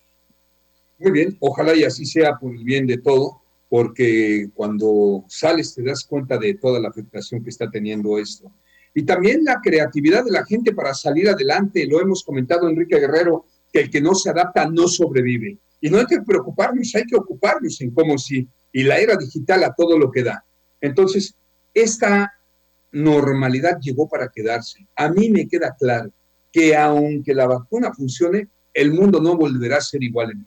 [0.98, 5.82] Muy bien, ojalá y así sea por el bien de todo, porque cuando sales te
[5.82, 8.52] das cuenta de toda la afectación que está teniendo esto.
[8.92, 13.46] Y también la creatividad de la gente para salir adelante, lo hemos comentado Enrique Guerrero,
[13.72, 15.58] que el que no se adapta no sobrevive.
[15.80, 19.64] Y no hay que preocuparnos, hay que ocuparnos en cómo si, y la era digital
[19.64, 20.44] a todo lo que da.
[20.80, 21.34] Entonces,
[21.72, 22.32] esta
[22.92, 24.86] normalidad llegó para quedarse.
[24.96, 26.12] A mí me queda claro
[26.52, 30.46] que aunque la vacuna funcione, el mundo no volverá a ser igual en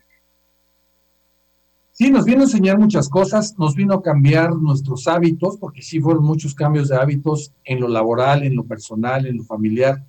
[1.95, 5.99] Sí, nos vino a enseñar muchas cosas, nos vino a cambiar nuestros hábitos, porque sí
[5.99, 10.03] fueron muchos cambios de hábitos en lo laboral, en lo personal, en lo familiar.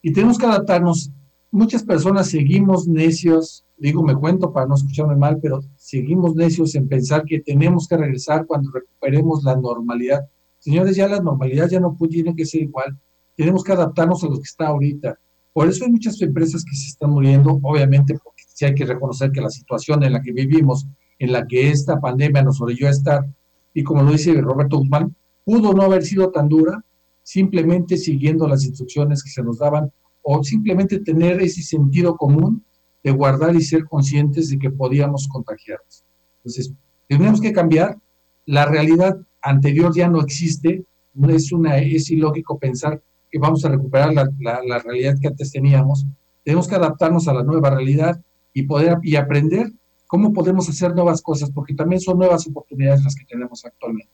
[0.00, 1.10] Y tenemos que adaptarnos.
[1.50, 6.88] Muchas personas seguimos necios, digo, me cuento para no escucharme mal, pero seguimos necios en
[6.88, 10.20] pensar que tenemos que regresar cuando recuperemos la normalidad.
[10.60, 12.98] Señores, ya la normalidad ya no tiene que ser igual.
[13.40, 15.18] Tenemos que adaptarnos a lo que está ahorita.
[15.54, 19.32] Por eso hay muchas empresas que se están muriendo, obviamente porque sí hay que reconocer
[19.32, 20.86] que la situación en la que vivimos,
[21.18, 23.24] en la que esta pandemia nos orilló a estar,
[23.72, 26.84] y como lo dice Roberto Guzmán, pudo no haber sido tan dura,
[27.22, 32.62] simplemente siguiendo las instrucciones que se nos daban, o simplemente tener ese sentido común
[33.02, 36.04] de guardar y ser conscientes de que podíamos contagiarnos.
[36.40, 36.74] Entonces,
[37.08, 37.96] tenemos que cambiar.
[38.44, 40.84] La realidad anterior ya no existe.
[41.26, 46.04] Es, una, es ilógico pensar que vamos a recuperar la, la, realidad que antes teníamos.
[46.44, 48.20] Tenemos que adaptarnos a la nueva realidad
[48.52, 49.70] y poder y aprender
[50.06, 54.12] cómo podemos hacer nuevas cosas, porque también son nuevas oportunidades las que tenemos actualmente.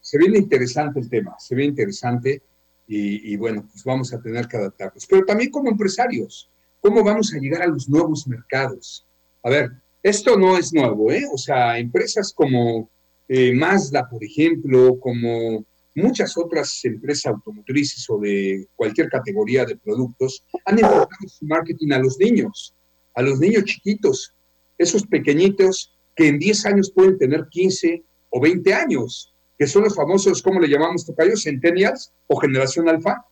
[0.00, 2.42] Se viene interesante el tema, se ve interesante
[2.86, 5.04] y, bueno, pues vamos a tener que adaptarnos.
[5.06, 6.48] Pero también como empresarios,
[6.80, 9.04] ¿cómo vamos a llegar a los nuevos mercados?
[9.42, 9.72] A ver,
[10.04, 11.24] esto no es nuevo, ¿eh?
[11.32, 12.88] O sea, empresas como
[13.26, 15.64] eh, Mazda, por ejemplo, como
[15.96, 21.98] muchas otras empresas automotrices o de cualquier categoría de productos han enfocado su marketing a
[21.98, 22.74] los niños,
[23.14, 24.34] a los niños chiquitos,
[24.78, 29.94] esos pequeñitos que en 10 años pueden tener 15 o 20 años, que son los
[29.94, 31.42] famosos, ¿cómo le llamamos tocayos?
[31.42, 33.24] ¿Centennials o generación alfa?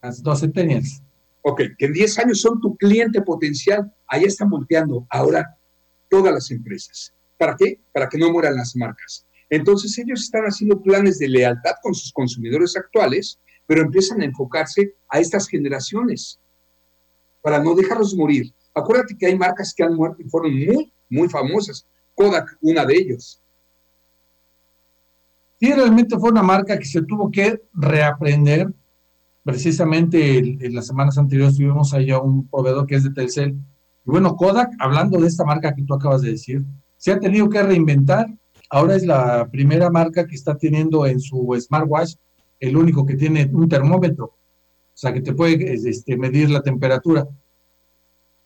[0.00, 1.02] Las dos centennials.
[1.42, 3.92] Ok, que en 10 años son tu cliente potencial.
[4.06, 5.56] Ahí están volteando ahora
[6.08, 7.12] todas las empresas.
[7.36, 7.80] ¿Para qué?
[7.92, 9.26] Para que no mueran las marcas.
[9.48, 14.94] Entonces ellos están haciendo planes de lealtad con sus consumidores actuales, pero empiezan a enfocarse
[15.08, 16.40] a estas generaciones
[17.42, 18.52] para no dejarlos morir.
[18.74, 21.86] Acuérdate que hay marcas que han muerto y fueron muy, muy famosas.
[22.14, 23.40] Kodak, una de ellos.
[25.60, 28.72] Sí, realmente fue una marca que se tuvo que reaprender.
[29.44, 33.50] Precisamente en, las semanas anteriores tuvimos allá un proveedor que es de Telcel.
[33.50, 36.64] Y bueno, Kodak, hablando de esta marca que tú acabas de decir,
[36.96, 38.26] se ha tenido que reinventar
[38.70, 42.14] Ahora es la primera marca que está teniendo en su smartwatch
[42.58, 47.28] el único que tiene un termómetro, o sea, que te puede este, medir la temperatura.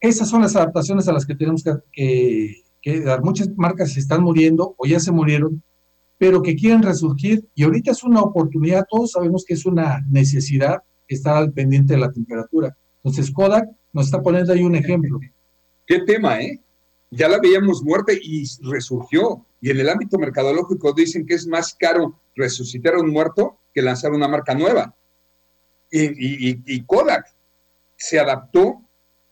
[0.00, 2.62] Esas son las adaptaciones a las que tenemos que,
[3.04, 3.22] dar.
[3.22, 5.62] Muchas marcas se están muriendo o ya se murieron,
[6.18, 10.82] pero que quieren resurgir y ahorita es una oportunidad, todos sabemos que es una necesidad
[11.06, 12.76] estar al pendiente de la temperatura.
[13.02, 15.18] Entonces Kodak nos está poniendo ahí un ejemplo.
[15.86, 16.60] ¿Qué tema, eh?
[17.10, 19.44] Ya la veíamos muerta y resurgió.
[19.60, 23.82] Y en el ámbito mercadológico dicen que es más caro resucitar a un muerto que
[23.82, 24.94] lanzar una marca nueva.
[25.90, 27.26] Y, Kodak
[27.96, 28.82] se adaptó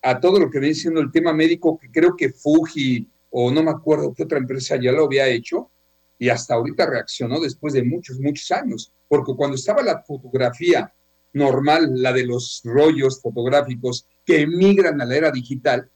[0.03, 3.63] a todo lo que viene siendo el tema médico, que creo que Fuji o no
[3.63, 5.71] me acuerdo qué otra empresa ya lo había hecho,
[6.19, 10.93] y hasta ahorita reaccionó después de muchos, muchos años, porque cuando estaba la fotografía
[11.33, 15.89] normal, la de los rollos fotográficos que emigran a la era digital,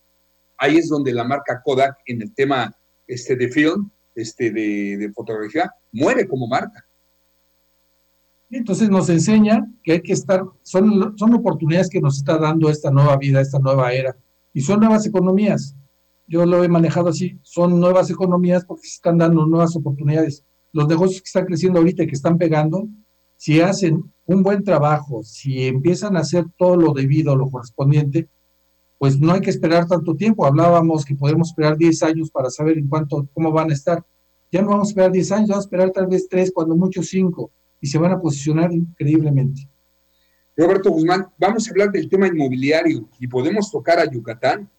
[0.56, 2.74] ahí es donde la marca Kodak en el tema
[3.06, 6.86] este, de film este, de, fotografía, muere como marca.
[8.50, 12.90] Entonces nos enseña que hay que estar, son, son oportunidades que nos está dando esta
[12.90, 14.14] nueva vida, esta nueva era,
[14.52, 15.74] y son nuevas economías.
[16.26, 20.44] Yo lo he manejado así, son nuevas economías porque se están dando nuevas oportunidades.
[20.72, 22.88] Los negocios que están creciendo ahorita y que están pegando,
[23.36, 28.28] si hacen un buen trabajo, si empiezan a hacer todo lo debido, lo correspondiente,
[29.02, 30.46] pues no hay que esperar tanto tiempo.
[30.46, 34.06] Hablábamos que podemos esperar 10 años para saber en cuánto, cómo van a estar.
[34.52, 37.02] Ya no vamos a esperar 10 años, vamos a esperar tal vez 3, cuando mucho
[37.02, 37.50] 5,
[37.80, 39.68] y se van a posicionar increíblemente.
[40.56, 44.70] Roberto Guzmán, vamos a hablar del tema inmobiliario y podemos tocar a Yucatán.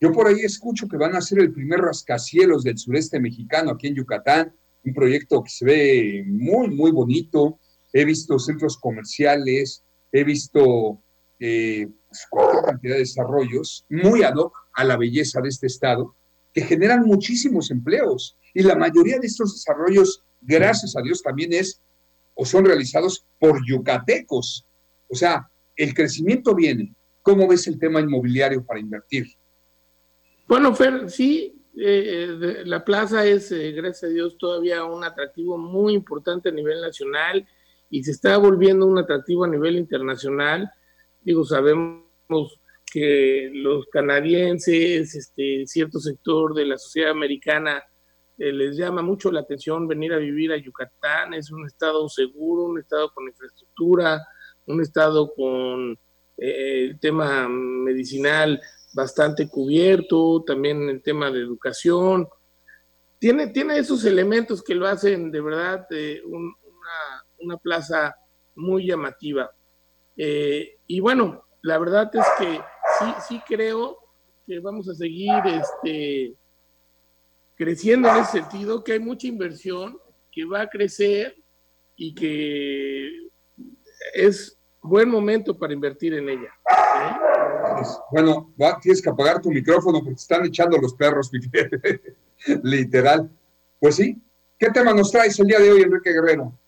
[0.00, 3.86] Yo por ahí escucho que van a ser el primer rascacielos del sureste mexicano aquí
[3.86, 7.60] en Yucatán, un proyecto que se ve muy, muy bonito.
[7.92, 11.00] He visto centros comerciales, he visto
[11.40, 16.14] eh, pues, cualquier cantidad de desarrollos muy ad hoc a la belleza de este estado,
[16.52, 18.36] que generan muchísimos empleos.
[18.54, 21.80] Y la mayoría de estos desarrollos, gracias a Dios, también es
[22.34, 24.64] o son realizados por yucatecos.
[25.08, 26.94] O sea, el crecimiento viene.
[27.22, 29.26] ¿Cómo ves el tema inmobiliario para invertir?
[30.46, 35.94] Bueno, Fer, sí, eh, la plaza es, eh, gracias a Dios, todavía un atractivo muy
[35.94, 37.46] importante a nivel nacional
[37.90, 40.70] y se está volviendo un atractivo a nivel internacional.
[41.20, 42.60] Digo, sabemos
[42.90, 47.82] que los canadienses, este, cierto sector de la sociedad americana,
[48.38, 51.34] eh, les llama mucho la atención venir a vivir a Yucatán.
[51.34, 54.20] Es un estado seguro, un estado con infraestructura,
[54.66, 55.98] un estado con
[56.36, 58.60] el tema medicinal
[58.92, 62.28] bastante cubierto, también el tema de educación.
[63.18, 66.22] Tiene, tiene esos elementos que lo hacen de verdad eh,
[67.38, 68.14] una, plaza
[68.54, 69.50] muy llamativa.
[70.18, 72.60] Eh, y bueno, la verdad es que
[72.98, 73.96] sí, sí creo
[74.46, 76.34] que vamos a seguir este,
[77.54, 79.98] creciendo en ese sentido, que hay mucha inversión,
[80.32, 81.36] que va a crecer
[81.96, 83.28] y que
[84.14, 86.52] es buen momento para invertir en ella.
[88.10, 88.52] Bueno,
[88.82, 91.30] tienes que apagar tu micrófono porque te están echando los perros,
[92.62, 93.30] literal.
[93.78, 94.20] Pues sí,
[94.58, 96.58] ¿qué tema nos traes el día de hoy, Enrique Guerrero?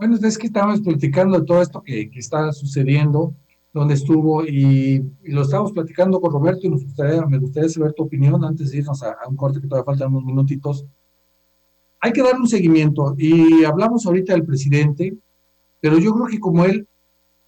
[0.00, 3.34] Bueno, es que estábamos platicando de todo esto que, está sucediendo,
[3.70, 8.04] donde estuvo, y, lo estábamos platicando con Roberto y nos gustaría, me gustaría saber tu
[8.04, 10.86] opinión antes de irnos a, a un corte que todavía faltan unos minutitos.
[12.00, 15.18] Hay que darle un seguimiento, y hablamos ahorita del presidente,
[15.82, 16.88] pero yo creo que como él,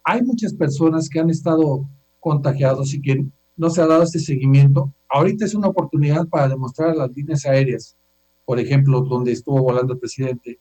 [0.03, 1.89] hay muchas personas que han estado
[2.19, 3.25] contagiados y que
[3.57, 4.93] no se ha dado este seguimiento.
[5.09, 7.97] Ahorita es una oportunidad para demostrar a las líneas aéreas,
[8.45, 10.59] por ejemplo, donde estuvo volando el presidente,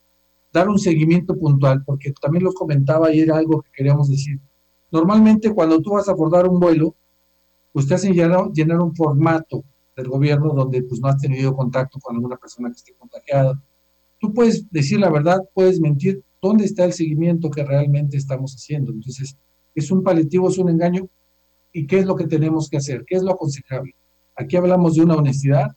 [0.52, 4.38] dar un seguimiento puntual, porque también lo comentaba y era algo que queríamos decir.
[4.90, 6.94] Normalmente cuando tú vas a abordar un vuelo,
[7.72, 9.64] pues te hacen llenar, llenar un formato
[9.96, 13.60] del gobierno donde pues no has tenido contacto con alguna persona que esté contagiada.
[14.18, 18.92] Tú puedes decir la verdad, puedes mentir, ¿dónde está el seguimiento que realmente estamos haciendo?
[18.92, 19.36] Entonces,
[19.74, 21.08] es un paletivo, es un engaño,
[21.72, 23.04] ¿Y qué es lo que tenemos que hacer?
[23.06, 23.94] ¿Qué es lo aconsejable?
[24.36, 25.68] Aquí hablamos de una honestidad,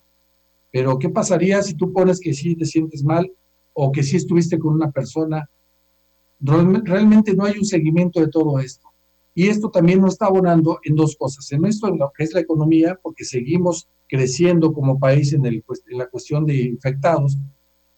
[0.70, 3.32] pero ¿qué pasaría si tú pones que sí te sientes mal
[3.78, 5.48] o que sí estuviste con una persona?
[6.40, 8.88] Realmente no hay un seguimiento de todo esto.
[9.34, 11.52] Y esto también nos está abonando en dos cosas.
[11.52, 15.98] En esto, lo que es la economía, porque seguimos creciendo como país en, el, en
[15.98, 17.36] la cuestión de infectados.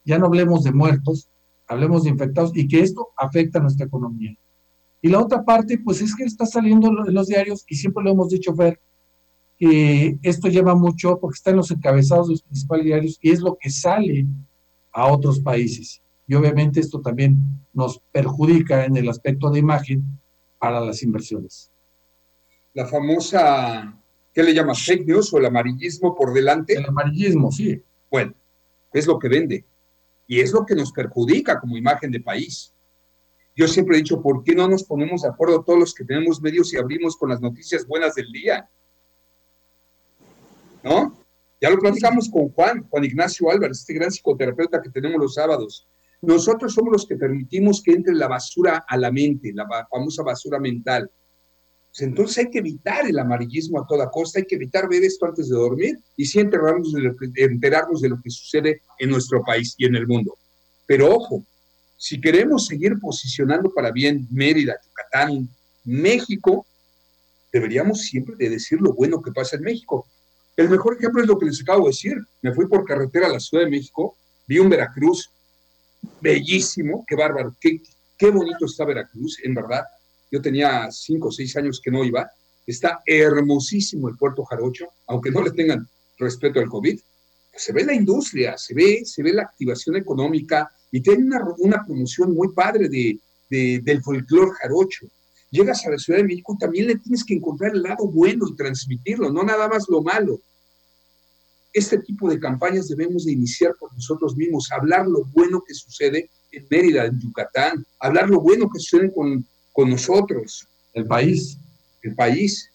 [0.05, 1.29] Ya no hablemos de muertos,
[1.69, 4.37] hablemos de infectados y que esto afecta a nuestra economía.
[5.01, 8.11] Y la otra parte, pues es que está saliendo en los diarios, y siempre lo
[8.11, 8.81] hemos dicho, Fer,
[9.57, 13.41] que esto lleva mucho porque está en los encabezados de los principales diarios y es
[13.41, 14.27] lo que sale
[14.93, 16.03] a otros países.
[16.27, 17.39] Y obviamente esto también
[17.73, 20.05] nos perjudica en el aspecto de imagen
[20.59, 21.71] para las inversiones.
[22.75, 23.99] La famosa,
[24.33, 24.85] ¿qué le llamas?
[24.85, 26.75] Fake news o el amarillismo por delante.
[26.75, 27.83] El amarillismo, sí.
[28.11, 28.35] Bueno,
[28.93, 29.65] es lo que vende
[30.27, 32.73] y es lo que nos perjudica como imagen de país.
[33.57, 36.41] Yo siempre he dicho, ¿por qué no nos ponemos de acuerdo todos los que tenemos
[36.41, 38.71] medios y abrimos con las noticias buenas del día?
[40.85, 41.18] ¿No?
[41.61, 45.89] Ya lo platicamos con Juan, Juan Ignacio Álvarez, este gran psicoterapeuta que tenemos los sábados.
[46.23, 50.59] Nosotros somos los que permitimos que entre la basura a la mente, la famosa basura
[50.59, 51.11] mental.
[51.91, 55.27] Pues entonces hay que evitar el amarillismo a toda costa, hay que evitar ver esto
[55.27, 59.97] antes de dormir y sí enterarnos de lo que sucede en nuestro país y en
[59.97, 60.37] el mundo.
[60.87, 61.45] Pero ojo,
[61.97, 65.49] si queremos seguir posicionando para bien Mérida, Yucatán,
[65.85, 66.67] México,
[67.53, 70.07] deberíamos siempre de decir lo bueno que pasa en México.
[70.59, 72.17] El mejor ejemplo es lo que les acabo de decir.
[72.43, 75.31] Me fui por carretera a la Ciudad de México, vi un Veracruz
[76.21, 77.81] bellísimo, qué bárbaro, qué,
[78.19, 79.85] qué bonito está Veracruz, en verdad.
[80.33, 82.29] Yo tenía cinco o seis años que no iba.
[82.67, 85.89] Está hermosísimo el puerto Jarocho, aunque no le tengan
[86.19, 86.99] respeto al COVID.
[87.55, 91.85] Se ve la industria, se ve, se ve la activación económica, y tiene una, una
[91.85, 95.07] promoción muy padre de, del folclore jarocho.
[95.51, 98.57] Llegas a la Ciudad de México, también le tienes que encontrar el lado bueno y
[98.57, 100.41] transmitirlo, no nada más lo malo.
[101.79, 106.29] Este tipo de campañas debemos de iniciar por nosotros mismos, hablar lo bueno que sucede
[106.51, 110.67] en Mérida, en Yucatán, hablar lo bueno que sucede con, con nosotros.
[110.93, 111.57] El país.
[112.03, 112.69] El país.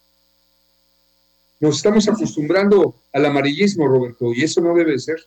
[1.59, 5.17] Nos estamos acostumbrando al amarillismo, Roberto, y eso no debe ser.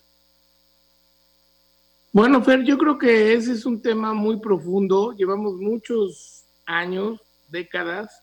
[2.13, 5.13] Bueno, Fer, yo creo que ese es un tema muy profundo.
[5.13, 7.21] Llevamos muchos años,
[7.51, 8.23] décadas,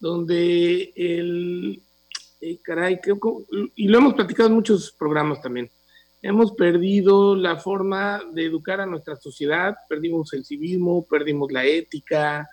[0.00, 1.80] donde el,
[2.40, 2.98] eh, caray,
[3.74, 5.70] y lo hemos platicado en muchos programas también,
[6.22, 12.48] hemos perdido la forma de educar a nuestra sociedad, perdimos el civismo, perdimos la ética,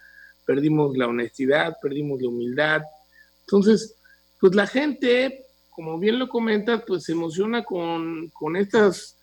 [0.45, 2.81] perdimos la honestidad, perdimos la humildad.
[3.41, 3.97] Entonces,
[4.39, 9.17] pues la gente, como bien lo comentas, pues se emociona con, con estas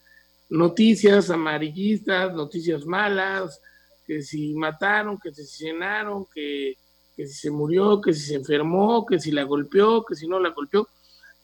[0.48, 3.60] noticias amarillistas, noticias malas,
[4.06, 6.76] que si mataron, que se llenaron, que,
[7.16, 10.40] que si se murió, que si se enfermó, que si la golpeó, que si no
[10.40, 10.88] la golpeó.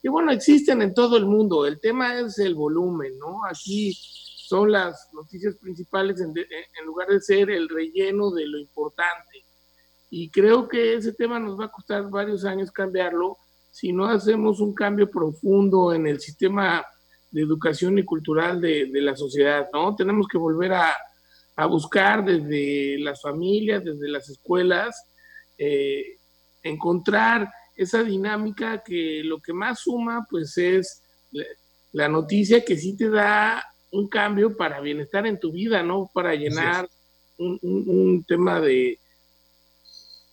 [0.03, 1.67] Y bueno, existen en todo el mundo.
[1.67, 3.45] El tema es el volumen, ¿no?
[3.45, 9.45] Aquí son las noticias principales en, en lugar de ser el relleno de lo importante.
[10.11, 13.37] Y creo que ese tema nos va a costar varios años cambiarlo
[13.71, 16.85] si no hacemos un cambio profundo en el sistema
[17.31, 19.95] de educación y cultural de, de la sociedad, ¿no?
[19.95, 20.93] Tenemos que volver a,
[21.55, 25.01] a, buscar desde las familias, desde las escuelas,
[25.63, 26.17] eh,
[26.63, 31.03] encontrar esa dinámica que lo que más suma, pues es
[31.93, 36.11] la noticia que sí te da un cambio para bienestar en tu vida, ¿no?
[36.15, 36.89] Para llenar
[37.37, 38.99] un, un, un, tema de,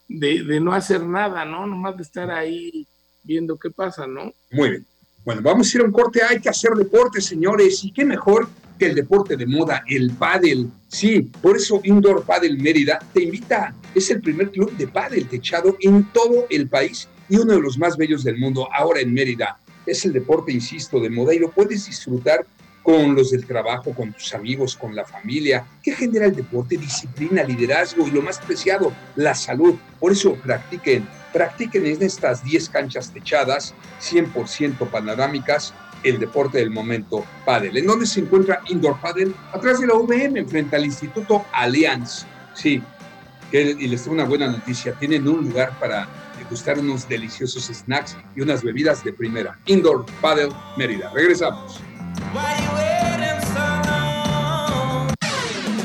[0.08, 1.68] de, de, no hacer nada, ¿no?
[1.68, 2.88] Nomás de estar ahí
[3.24, 4.32] viendo qué pasa, ¿no?
[4.52, 4.88] Muy bien.
[5.26, 6.22] Bueno, vamos a ir a un corte.
[6.24, 7.84] Hay que hacer deporte, señores.
[7.84, 8.48] Y qué mejor
[8.86, 10.70] el deporte de moda, el pádel.
[10.88, 13.74] Sí, por eso Indoor Paddle Mérida te invita.
[13.96, 17.78] Es el primer club de pádel techado en todo el país y uno de los
[17.78, 19.58] más bellos del mundo ahora en Mérida.
[19.86, 22.46] Es el deporte, insisto, de moda y lo puedes disfrutar
[22.88, 25.66] con los del trabajo, con tus amigos, con la familia.
[25.84, 26.78] ¿Qué genera el deporte?
[26.78, 29.76] Disciplina, liderazgo y lo más preciado, la salud.
[30.00, 35.74] Por eso practiquen, practiquen en estas 10 canchas techadas, 100% panorámicas,
[36.04, 37.78] el deporte del momento, Padel.
[37.78, 39.36] ¿En dónde se encuentra Indoor Padel?
[39.54, 42.26] Atrás de la UVM, frente al Instituto Allianz.
[42.54, 42.82] Sí,
[43.52, 44.94] y les tengo una buena noticia.
[44.94, 49.58] Tienen un lugar para degustar unos deliciosos snacks y unas bebidas de primera.
[49.66, 51.12] Indoor Padel Mérida.
[51.14, 51.80] Regresamos.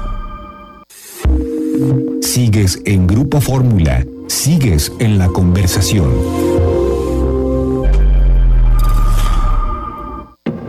[2.22, 4.03] Sigues en Grupo Fórmula.
[4.28, 6.11] Sigues en la conversación.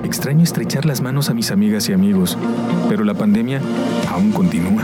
[0.04, 2.38] Extraño estrechar las manos a mis amigas y amigos,
[2.90, 3.62] pero la pandemia
[4.12, 4.84] aún continúa.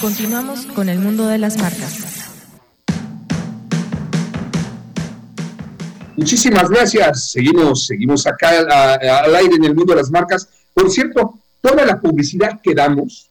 [0.00, 1.98] Continuamos con el mundo de las marcas.
[6.16, 7.30] Muchísimas gracias.
[7.32, 10.48] Seguimos, seguimos acá a, a, al aire en el mundo de las marcas.
[10.72, 13.28] Por cierto, toda la publicidad que damos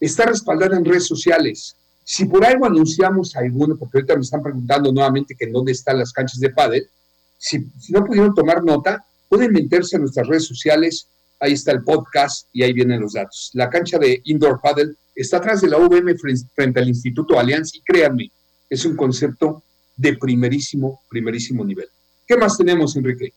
[0.00, 1.76] está respaldada en redes sociales.
[2.02, 5.98] Si por algo anunciamos alguno, porque ahorita me están preguntando nuevamente que en dónde están
[5.98, 6.88] las canchas de pádel,
[7.36, 11.08] si, si no pudieron tomar nota, pueden meterse a nuestras redes sociales,
[11.44, 13.50] ahí está el podcast y ahí vienen los datos.
[13.54, 16.16] La cancha de Indoor Paddle está atrás de la UVM
[16.54, 18.30] frente al Instituto Allianz y créanme,
[18.68, 19.62] es un concepto
[19.96, 21.88] de primerísimo, primerísimo nivel.
[22.26, 23.32] ¿Qué más tenemos, Enrique?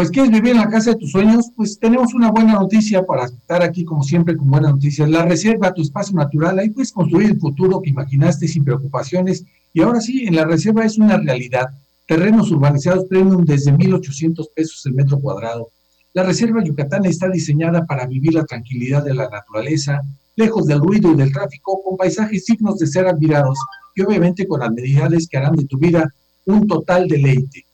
[0.00, 3.26] pues quieres vivir en la casa de tus sueños, pues tenemos una buena noticia para
[3.26, 5.10] estar aquí como siempre con buenas noticias.
[5.10, 9.82] La reserva, tu espacio natural, ahí puedes construir el futuro que imaginaste sin preocupaciones y
[9.82, 11.68] ahora sí, en la reserva es una realidad.
[12.06, 15.68] Terrenos urbanizados premium desde 1.800 pesos el metro cuadrado.
[16.12, 20.02] La reserva Yucatán está diseñada para vivir la tranquilidad de la naturaleza,
[20.34, 23.56] lejos del ruido y del tráfico, con paisajes dignos de ser admirados
[23.94, 26.12] y obviamente con amenidades que harán de tu vida
[26.46, 27.64] un total deleite.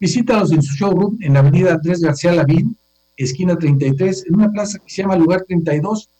[0.00, 2.76] Visítalos en su showroom en la avenida Andrés García Lavín,
[3.16, 6.10] esquina 33, en una plaza que se llama Lugar 32.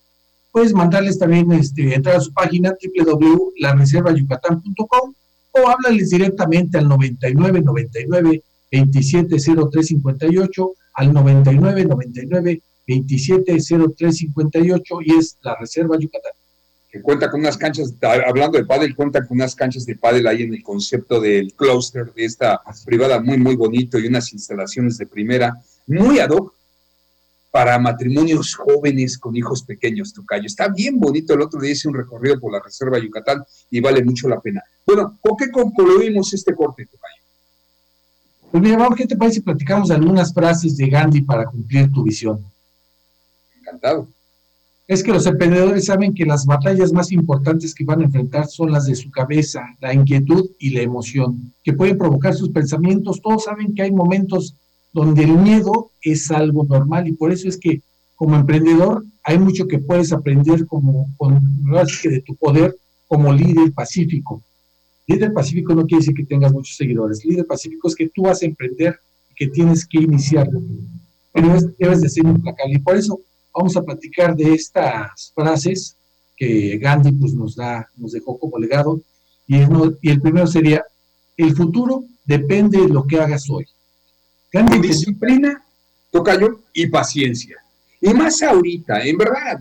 [0.52, 5.12] Puedes mandarles también este, entrar a su página www.lareservayucatán.com
[5.50, 9.36] o háblales directamente al 99 99 27
[9.70, 13.58] 03 58 al 99 99 27
[13.96, 16.32] 03 58 y es la Reserva Yucatán
[16.94, 17.92] que cuenta con unas canchas,
[18.24, 22.14] hablando de pádel, cuenta con unas canchas de pádel ahí en el concepto del clúster
[22.14, 26.54] de esta privada muy, muy bonito y unas instalaciones de primera, muy ad hoc
[27.50, 30.46] para matrimonios jóvenes con hijos pequeños, Tocayo.
[30.46, 34.04] Está bien bonito, el otro día hice un recorrido por la Reserva Yucatán y vale
[34.04, 34.62] mucho la pena.
[34.86, 37.13] Bueno, ¿con qué concluimos este corte, Tocayo?
[38.54, 42.04] Pues mira, vamos, ¿qué te parece si platicamos algunas frases de Gandhi para cumplir tu
[42.04, 42.38] visión?
[43.58, 44.06] Encantado
[44.86, 48.70] es que los emprendedores saben que las batallas más importantes que van a enfrentar son
[48.70, 53.20] las de su cabeza, la inquietud y la emoción, que pueden provocar sus pensamientos.
[53.20, 54.54] Todos saben que hay momentos
[54.92, 57.82] donde el miedo es algo normal y por eso es que
[58.14, 61.40] como emprendedor hay mucho que puedes aprender como con,
[62.00, 62.76] que de tu poder
[63.08, 64.44] como líder pacífico.
[65.06, 67.24] Líder pacífico no quiere decir que tengas muchos seguidores.
[67.24, 68.98] Líder pacífico es que tú vas a emprender
[69.30, 70.60] y que tienes que iniciarlo.
[71.32, 72.74] Pero debes de ser implacable.
[72.74, 73.20] Y por eso
[73.54, 75.96] vamos a platicar de estas frases
[76.36, 79.00] que Gandhi pues, nos, da, nos dejó como legado.
[79.46, 80.82] Y, y el primero sería,
[81.36, 83.66] el futuro depende de lo que hagas hoy.
[84.52, 85.62] Gandhi disciplina,
[86.10, 87.56] tocayo y paciencia.
[88.00, 89.60] Y más ahorita, en verdad,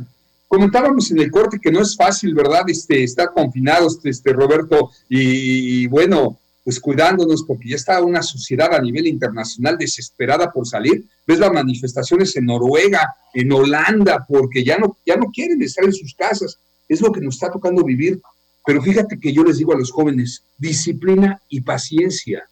[0.54, 2.62] comentábamos en el corte que no es fácil, ¿verdad?
[2.68, 8.80] Este, estar confinados, este, Roberto, y, bueno, pues cuidándonos, porque ya está una sociedad a
[8.80, 11.06] nivel internacional desesperada por salir.
[11.26, 15.94] Ves las manifestaciones en Noruega, en Holanda, porque ya no, ya no quieren estar en
[15.94, 16.60] sus casas.
[16.88, 18.22] Es lo que nos está tocando vivir.
[18.64, 22.48] Pero fíjate que yo les digo a los jóvenes, disciplina y paciencia.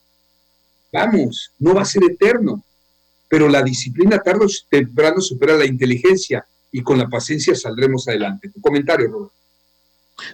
[0.92, 2.64] Vamos, no va a ser eterno,
[3.30, 8.50] pero la disciplina tarde o temprano supera la inteligencia y con la paciencia saldremos adelante.
[8.50, 9.34] Tu comentario, Roberto.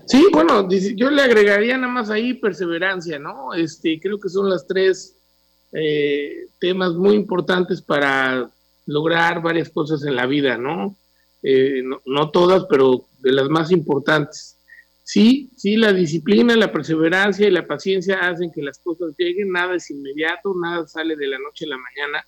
[0.05, 3.53] Sí, bueno, yo le agregaría nada más ahí perseverancia, ¿no?
[3.53, 5.15] Este, creo que son las tres
[5.71, 8.49] eh, temas muy importantes para
[8.85, 10.95] lograr varias cosas en la vida, ¿no?
[11.43, 14.57] Eh, no, no, todas, pero de las más importantes.
[15.03, 19.75] Sí, sí, la disciplina, la perseverancia y la paciencia hacen que las cosas lleguen, nada
[19.75, 22.25] es inmediato, nada sale de la noche a la mañana.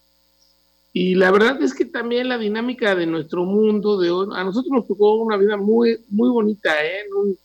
[0.92, 4.72] Y la verdad es que también la dinámica de nuestro mundo de hoy, a nosotros
[4.72, 7.02] nos tocó una vida muy, muy bonita, ¿eh?
[7.06, 7.38] en, un,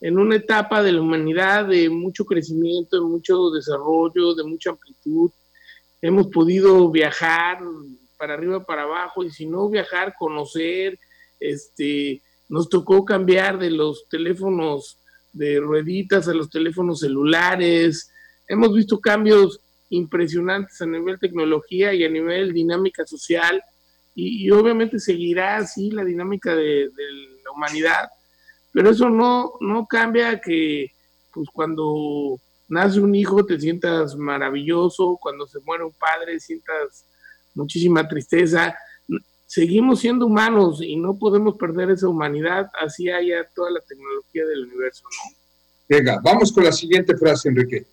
[0.00, 5.30] en una etapa de la humanidad de mucho crecimiento, de mucho desarrollo, de mucha amplitud.
[6.02, 7.60] Hemos podido viajar
[8.18, 10.98] para arriba, para abajo, y si no viajar, conocer,
[11.38, 14.98] este, nos tocó cambiar de los teléfonos
[15.32, 18.10] de rueditas a los teléfonos celulares.
[18.46, 19.60] Hemos visto cambios
[19.90, 23.62] impresionantes a nivel tecnología y a nivel dinámica social,
[24.14, 27.04] y, obviamente seguirá así la dinámica de, de
[27.44, 28.08] la humanidad
[28.72, 30.92] pero eso no, no cambia que
[31.32, 37.04] pues cuando nace un hijo te sientas maravilloso, cuando se muere un padre sientas
[37.54, 38.76] muchísima tristeza.
[39.46, 44.66] Seguimos siendo humanos y no podemos perder esa humanidad, así haya toda la tecnología del
[44.66, 45.36] universo, ¿no?
[45.88, 47.84] Venga, vamos con la siguiente frase, Enrique.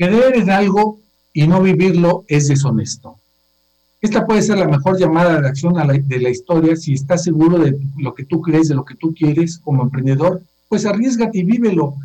[0.00, 0.98] Creer en algo
[1.34, 3.18] y no vivirlo es deshonesto.
[4.00, 7.78] Esta puede ser la mejor llamada de acción de la historia si estás seguro de
[7.98, 11.96] lo que tú crees, de lo que tú quieres como emprendedor, pues arriesgate y vívelo.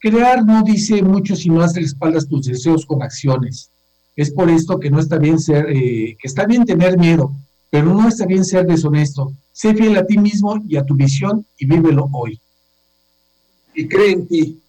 [0.00, 3.70] Crear no dice mucho si no haces espaldas tus deseos con acciones.
[4.16, 7.32] Es por esto que no está bien ser, eh, que está bien tener miedo,
[7.70, 9.32] pero no está bien ser deshonesto.
[9.52, 12.40] Sé fiel a ti mismo y a tu visión y vívelo hoy.
[13.72, 14.60] Y cree en ti.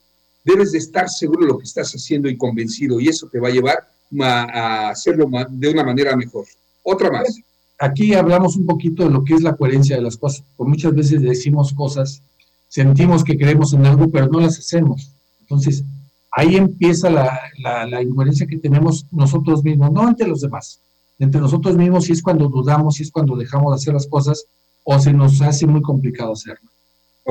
[0.47, 3.49] Debes de estar seguro de lo que estás haciendo y convencido, y eso te va
[3.49, 3.85] a llevar
[4.21, 6.45] a hacerlo de una manera mejor.
[6.83, 7.37] Otra más.
[7.77, 10.95] Aquí hablamos un poquito de lo que es la coherencia de las cosas, porque muchas
[10.95, 12.21] veces decimos cosas,
[12.69, 15.11] sentimos que creemos en algo, pero no las hacemos.
[15.41, 15.83] Entonces,
[16.31, 20.79] ahí empieza la, la, incoherencia que tenemos nosotros mismos, no ante los demás,
[21.19, 24.45] entre nosotros mismos, si es cuando dudamos, si es cuando dejamos de hacer las cosas,
[24.85, 26.69] o se nos hace muy complicado hacerlo.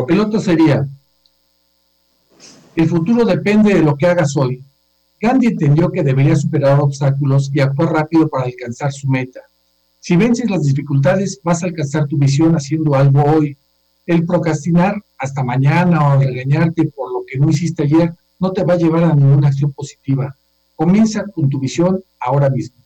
[0.09, 0.87] El otro sería,
[2.77, 4.63] el futuro depende de lo que hagas hoy.
[5.21, 9.41] Gandhi entendió que debería superar obstáculos y actuar rápido para alcanzar su meta.
[9.99, 13.57] Si vences las dificultades, vas a alcanzar tu visión haciendo algo hoy.
[14.05, 18.75] El procrastinar hasta mañana o regañarte por lo que no hiciste ayer no te va
[18.75, 20.37] a llevar a ninguna acción positiva.
[20.75, 22.77] Comienza con tu visión ahora mismo.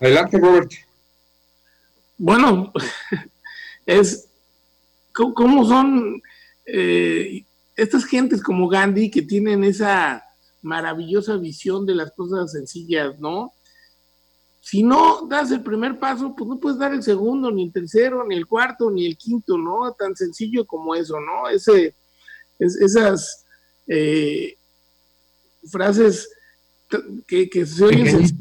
[0.00, 0.72] Adelante, Robert.
[2.16, 2.72] Bueno,
[3.86, 4.28] es
[5.12, 6.22] cómo son
[6.66, 7.44] eh,
[7.76, 10.24] estas gentes como Gandhi que tienen esa
[10.62, 13.52] maravillosa visión de las cosas sencillas, ¿no?
[14.60, 18.24] Si no das el primer paso, pues no puedes dar el segundo, ni el tercero,
[18.26, 19.92] ni el cuarto, ni el quinto, ¿no?
[19.92, 21.50] Tan sencillo como eso, ¿no?
[21.50, 21.94] Ese,
[22.58, 23.44] esas
[23.86, 24.56] eh,
[25.70, 26.30] frases
[27.26, 28.38] que, que se oyen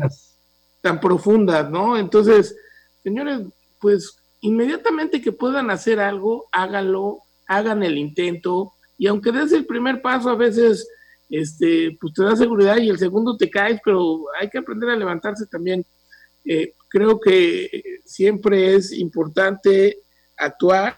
[0.79, 1.97] tan profundas, ¿no?
[1.97, 2.55] Entonces,
[3.03, 3.41] señores,
[3.81, 10.01] pues inmediatamente que puedan hacer algo, háganlo, hagan el intento, y aunque des el primer
[10.01, 10.87] paso, a veces
[11.29, 14.95] este, pues te da seguridad y el segundo te caes, pero hay que aprender a
[14.95, 15.85] levantarse también.
[16.45, 17.69] Eh, creo que
[18.05, 19.97] siempre es importante
[20.37, 20.97] actuar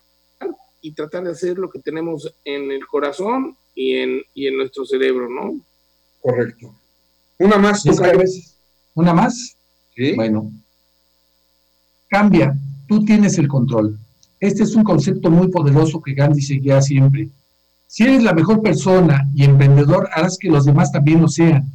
[0.81, 4.85] y tratar de hacer lo que tenemos en el corazón y en, y en nuestro
[4.85, 5.59] cerebro, ¿no?
[6.21, 6.75] Correcto.
[7.37, 7.83] Una más.
[8.93, 9.57] ¿Una más?
[9.95, 10.13] Sí.
[10.15, 10.51] Bueno.
[12.07, 12.55] Cambia.
[12.87, 13.97] Tú tienes el control.
[14.39, 17.29] Este es un concepto muy poderoso que Gandhi seguía siempre.
[17.87, 21.71] Si eres la mejor persona y emprendedor, harás que los demás también lo sean.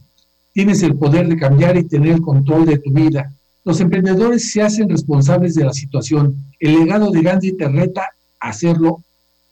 [0.52, 3.32] Tienes el poder de cambiar y tener el control de tu vida.
[3.64, 6.36] Los emprendedores se hacen responsables de la situación.
[6.58, 8.08] El legado de Gandhi te reta
[8.40, 9.02] a hacerlo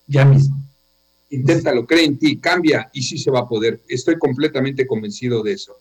[0.07, 0.57] ya mismo.
[1.31, 3.83] Inténtalo, cree en ti, cambia y sí se va a poder.
[3.89, 5.77] Estoy completamente convencido de eso.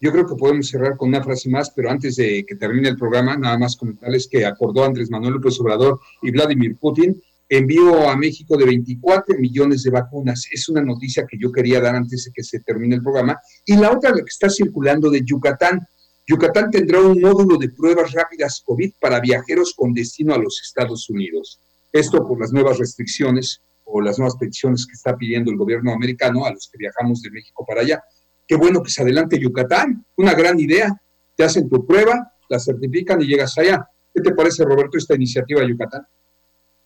[0.00, 2.96] Yo creo que podemos cerrar con una frase más, pero antes de que termine el
[2.96, 7.22] programa, nada más comentarles que acordó Andrés Manuel López Obrador y Vladimir Putin
[7.58, 10.46] envío a México de 24 millones de vacunas.
[10.50, 13.38] Es una noticia que yo quería dar antes de que se termine el programa.
[13.66, 15.86] Y la otra, la que está circulando de Yucatán.
[16.26, 21.10] Yucatán tendrá un módulo de pruebas rápidas COVID para viajeros con destino a los Estados
[21.10, 21.60] Unidos.
[21.92, 26.46] Esto por las nuevas restricciones o las nuevas peticiones que está pidiendo el gobierno americano
[26.46, 28.02] a los que viajamos de México para allá.
[28.46, 30.90] Qué bueno que se adelante Yucatán, una gran idea.
[31.36, 33.86] Te hacen tu prueba, la certifican y llegas allá.
[34.14, 36.06] ¿Qué te parece, Roberto, esta iniciativa de Yucatán?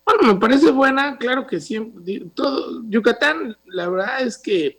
[0.07, 2.27] Bueno, me parece buena, claro que siempre.
[2.33, 4.79] Todo, Yucatán, la verdad es que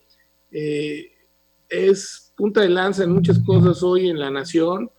[0.51, 1.11] eh,
[1.67, 4.89] es punta de lanza en muchas cosas hoy en la nación.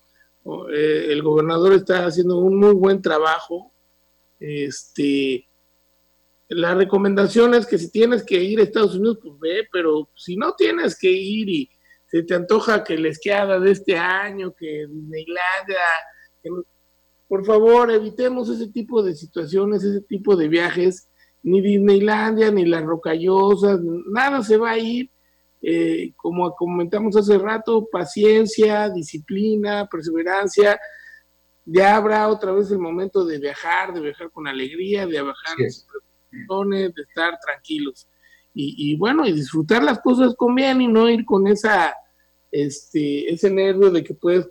[0.70, 3.72] Eh, el gobernador está haciendo un muy buen trabajo.
[4.38, 5.48] Este,
[6.48, 10.36] la recomendación es que si tienes que ir a Estados Unidos, pues ve, pero si
[10.36, 11.70] no tienes que ir y
[12.04, 15.78] se te antoja que la esquiada de este año, que Disneylandia,
[17.28, 21.08] por favor, evitemos ese tipo de situaciones, ese tipo de viajes.
[21.42, 25.08] Ni Disneylandia, ni las rocallosas, nada se va a ir
[25.60, 30.80] eh, como comentamos hace rato, paciencia, disciplina, perseverancia.
[31.64, 35.86] Ya habrá otra vez el momento de viajar, de viajar con alegría, de bajar sin
[35.86, 38.08] preocupaciones, de estar tranquilos.
[38.60, 41.94] Y, bueno, y disfrutar las cosas con bien y no ir con esa,
[42.50, 44.48] este, ese nervio de que puedes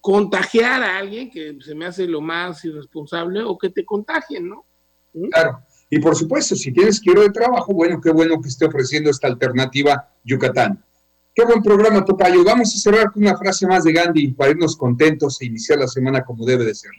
[0.00, 4.64] contagiar a alguien, que se me hace lo más irresponsable, o que te contagien, ¿no?
[5.12, 5.28] ¿Mm?
[5.28, 5.60] Claro.
[5.90, 9.26] Y por supuesto, si tienes quiero de trabajo, bueno, qué bueno que esté ofreciendo esta
[9.26, 10.84] alternativa Yucatán.
[11.34, 12.44] Qué buen programa, Topayo.
[12.44, 15.88] Vamos a cerrar con una frase más de Gandhi para irnos contentos e iniciar la
[15.88, 16.92] semana como debe de ser.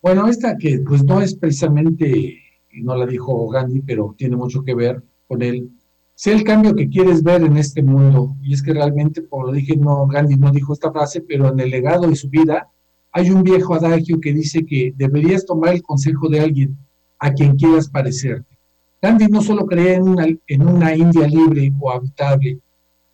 [0.00, 2.40] Bueno, esta que pues no es precisamente,
[2.72, 5.70] no la dijo Gandhi, pero tiene mucho que ver con él.
[6.14, 8.36] Sé el cambio que quieres ver en este mundo.
[8.42, 11.58] Y es que realmente, como lo dije, no, Gandhi no dijo esta frase, pero en
[11.60, 12.68] el legado de su vida
[13.12, 16.76] hay un viejo adagio que dice que deberías tomar el consejo de alguien
[17.18, 18.56] a quien quieras parecerte.
[19.00, 22.60] Gandhi no solo creía en una, en una India libre o habitable,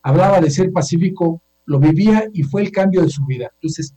[0.02, 3.50] hablaba de ser pacífico, lo vivía y fue el cambio de su vida.
[3.54, 3.94] Entonces,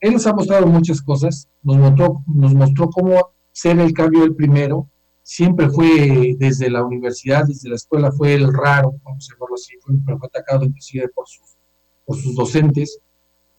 [0.00, 4.34] él nos ha mostrado muchas cosas, nos mostró, nos mostró cómo ser el cambio del
[4.34, 4.88] primero,
[5.24, 9.72] siempre fue desde la universidad, desde la escuela, fue el raro, vamos a llamarlo así,
[9.80, 11.56] fue, atacado inclusive por sus,
[12.04, 13.00] por sus docentes,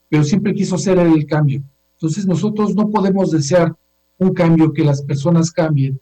[0.08, 1.64] pero siempre quiso ser el cambio.
[1.94, 3.76] Entonces nosotros no podemos desear
[4.20, 6.00] un cambio, que las personas cambien,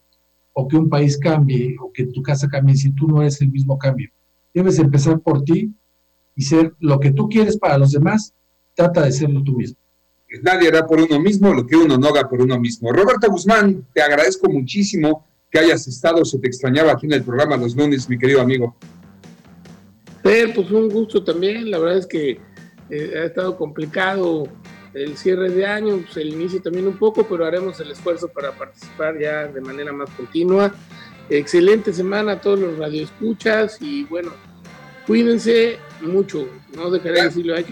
[0.52, 3.50] o que un país cambie, o que tu casa cambie, si tú no eres el
[3.50, 4.10] mismo cambio.
[4.52, 5.74] Debes empezar por ti
[6.36, 8.34] y ser lo que tú quieres para los demás,
[8.74, 9.78] trata de serlo tú mismo.
[10.42, 12.92] Nadie hará por uno mismo lo que uno no haga por uno mismo.
[12.92, 15.24] Roberto Guzmán, te agradezco muchísimo
[15.54, 18.76] que hayas estado, se te extrañaba aquí en el programa los lunes, mi querido amigo.
[20.20, 22.40] pues un gusto también, la verdad es que
[22.90, 24.48] eh, ha estado complicado
[24.94, 28.50] el cierre de año, pues el inicio también un poco, pero haremos el esfuerzo para
[28.50, 30.74] participar ya de manera más continua.
[31.30, 34.32] Excelente semana a todos los radioescuchas y bueno,
[35.06, 37.54] Cuídense mucho, no dejaré de decirlo.
[37.54, 37.64] Hay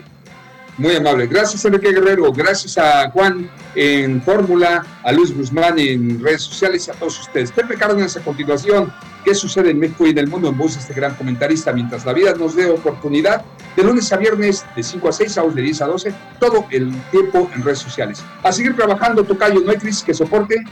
[0.79, 1.27] muy amable.
[1.27, 2.33] Gracias, Enrique Guerrero.
[2.33, 7.53] Gracias a Juan en Fórmula, a Luis Guzmán en redes sociales y a todos ustedes.
[7.53, 8.93] Pepe Cárdenas, a continuación,
[9.25, 11.73] ¿qué sucede en México y en el mundo en voz de este gran comentarista?
[11.73, 13.45] Mientras la vida nos dé oportunidad,
[13.77, 16.95] de lunes a viernes, de 5 a 6, sábados de 10 a 12, todo el
[17.11, 18.23] tiempo en redes sociales.
[18.43, 20.63] A seguir trabajando, Tocayo, no hay crisis que soporte.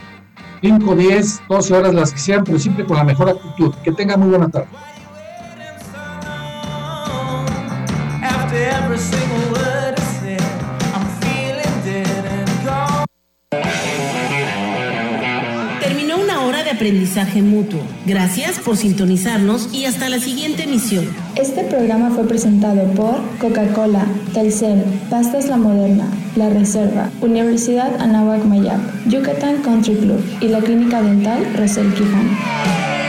[0.61, 3.73] 5, 10, 12 horas las que sean, pero siempre con la mejor actitud.
[3.83, 4.67] Que tenga muy buena tarde.
[16.81, 17.79] Aprendizaje mutuo.
[18.07, 21.05] Gracias por sintonizarnos y hasta la siguiente emisión.
[21.35, 24.03] Este programa fue presentado por Coca-Cola,
[24.33, 31.03] Telcel, Pastas La Moderna, La Reserva, Universidad Anáhuac Mayap, Yucatán Country Club y la Clínica
[31.03, 33.00] Dental Rosel Quijano.